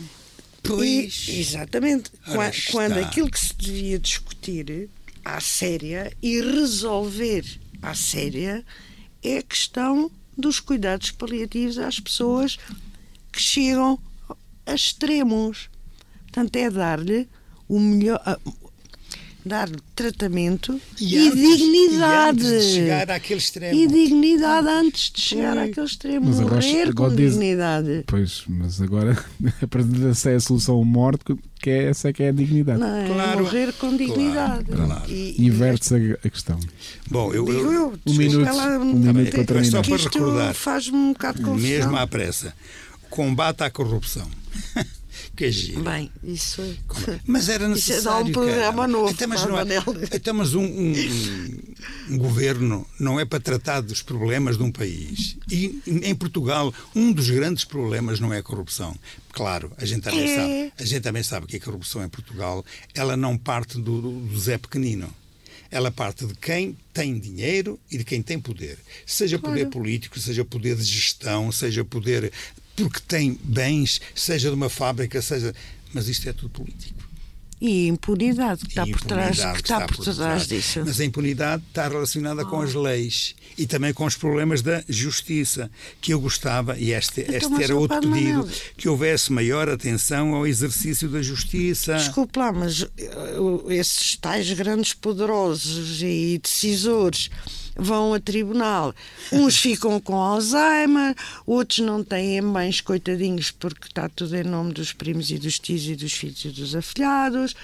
[0.64, 1.26] Pois.
[1.28, 2.10] E, exatamente.
[2.24, 4.88] Quando, quando, aquilo que se devia discutir
[5.24, 7.44] à séria e resolver
[7.82, 8.64] à séria
[9.22, 12.58] é a questão dos cuidados paliativos às pessoas
[13.30, 13.98] que chegam
[14.66, 15.68] a extremos.
[16.24, 17.28] Portanto, é dar-lhe
[17.68, 18.20] o melhor,
[19.44, 22.42] dar tratamento e, e antes, dignidade.
[22.42, 23.78] E antes de chegar àquele extremo.
[23.78, 25.70] E dignidade antes de chegar pois.
[25.70, 26.26] àquele extremo.
[26.26, 28.04] Mas Morrer agora com diz, dignidade.
[28.06, 29.24] Pois, mas agora
[29.62, 32.80] apresenta-se a solução morte, que é essa que é a dignidade.
[32.80, 34.64] Não, é claro, morrer com dignidade.
[34.64, 35.10] Claro, claro.
[35.10, 36.58] E, Inverte-se a, a, questão.
[37.10, 39.70] Bom, eu, eu, eu um minuto, ela, um minuto para terminar.
[39.70, 41.68] Só para recordar, faz-me um bocado de confusão.
[41.68, 42.54] Mesmo à pressa,
[43.10, 44.28] combate à corrupção.
[45.36, 45.82] Que giro.
[45.82, 46.62] Bem, isso.
[46.62, 47.20] É?
[47.26, 47.98] Mas era necessário.
[47.98, 49.08] Isso é dar um programa novo.
[49.08, 49.62] Até mas, não é,
[50.14, 50.94] até mas um, um,
[52.10, 55.36] um, governo não é para tratar dos problemas de um país.
[55.50, 58.94] E em Portugal, um dos grandes problemas não é a corrupção.
[59.32, 60.36] Claro, a gente também é.
[60.36, 60.72] sabe.
[60.78, 62.64] A gente também sabe que a corrupção em Portugal
[62.94, 65.12] ela não parte do, do Zé Pequenino
[65.70, 68.78] ela parte de quem tem dinheiro e de quem tem poder.
[69.04, 69.56] Seja claro.
[69.56, 72.32] poder político, seja poder de gestão, seja poder
[72.76, 75.54] porque tem bens, seja de uma fábrica, seja.
[75.92, 77.04] Mas isto é tudo político.
[77.60, 80.82] E impunidade que está, por trás, que está, por trás disso.
[80.84, 82.46] Mas a impunidade está relacionada oh.
[82.46, 85.70] com as leis e também com os problemas da justiça,
[86.00, 88.46] que eu gostava, e este, então, este era outro pedido,
[88.76, 91.94] que houvesse maior atenção ao exercício da justiça.
[91.94, 97.30] Desculpe lá, mas uh, esses tais grandes poderosos e decisores
[97.76, 98.94] vão a tribunal.
[99.32, 101.14] Uns ficam com Alzheimer,
[101.46, 105.86] outros não têm mães, coitadinhos, porque está tudo em nome dos primos e dos tios
[105.86, 107.54] e dos filhos e dos afilhados.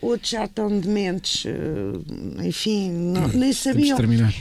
[0.00, 3.96] Outros já estão dementes, eh, enfim, não, nem, sabiam,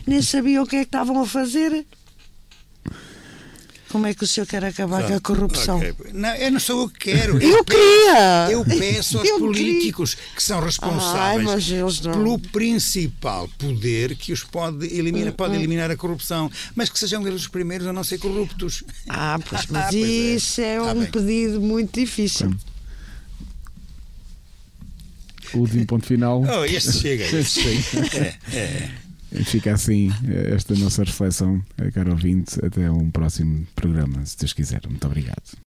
[0.05, 1.85] nem sabiam o que é que estavam a fazer.
[3.95, 5.77] Como é que o senhor quer acabar com a corrupção.
[5.77, 5.95] Okay.
[6.11, 7.41] Não, eu não sou eu que quero.
[7.41, 8.49] Eu, eu queria!
[8.51, 10.35] Eu peço aos eu políticos queria.
[10.35, 15.59] que são responsáveis Ai, pelo principal poder que os pode eliminar, pode hum, hum.
[15.59, 18.83] eliminar a corrupção, mas que sejam eles os primeiros a não ser corruptos.
[19.07, 21.11] Ah, pois, mas ah, isso é, é um bem.
[21.11, 22.53] pedido muito difícil.
[25.53, 26.43] O último ponto final.
[26.43, 27.23] Oh, este chega.
[27.23, 27.61] Este
[27.95, 28.17] chega.
[28.17, 29.04] é, é.
[29.45, 30.09] Fica assim
[30.53, 31.61] esta nossa reflexão,
[31.93, 32.63] caro ouvinte.
[32.65, 34.81] Até um próximo programa, se Deus quiser.
[34.87, 35.65] Muito obrigado.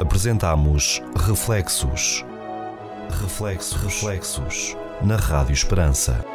[0.00, 2.24] Apresentamos Reflexos.
[3.22, 6.31] Reflexos, reflexos na Rádio Esperança.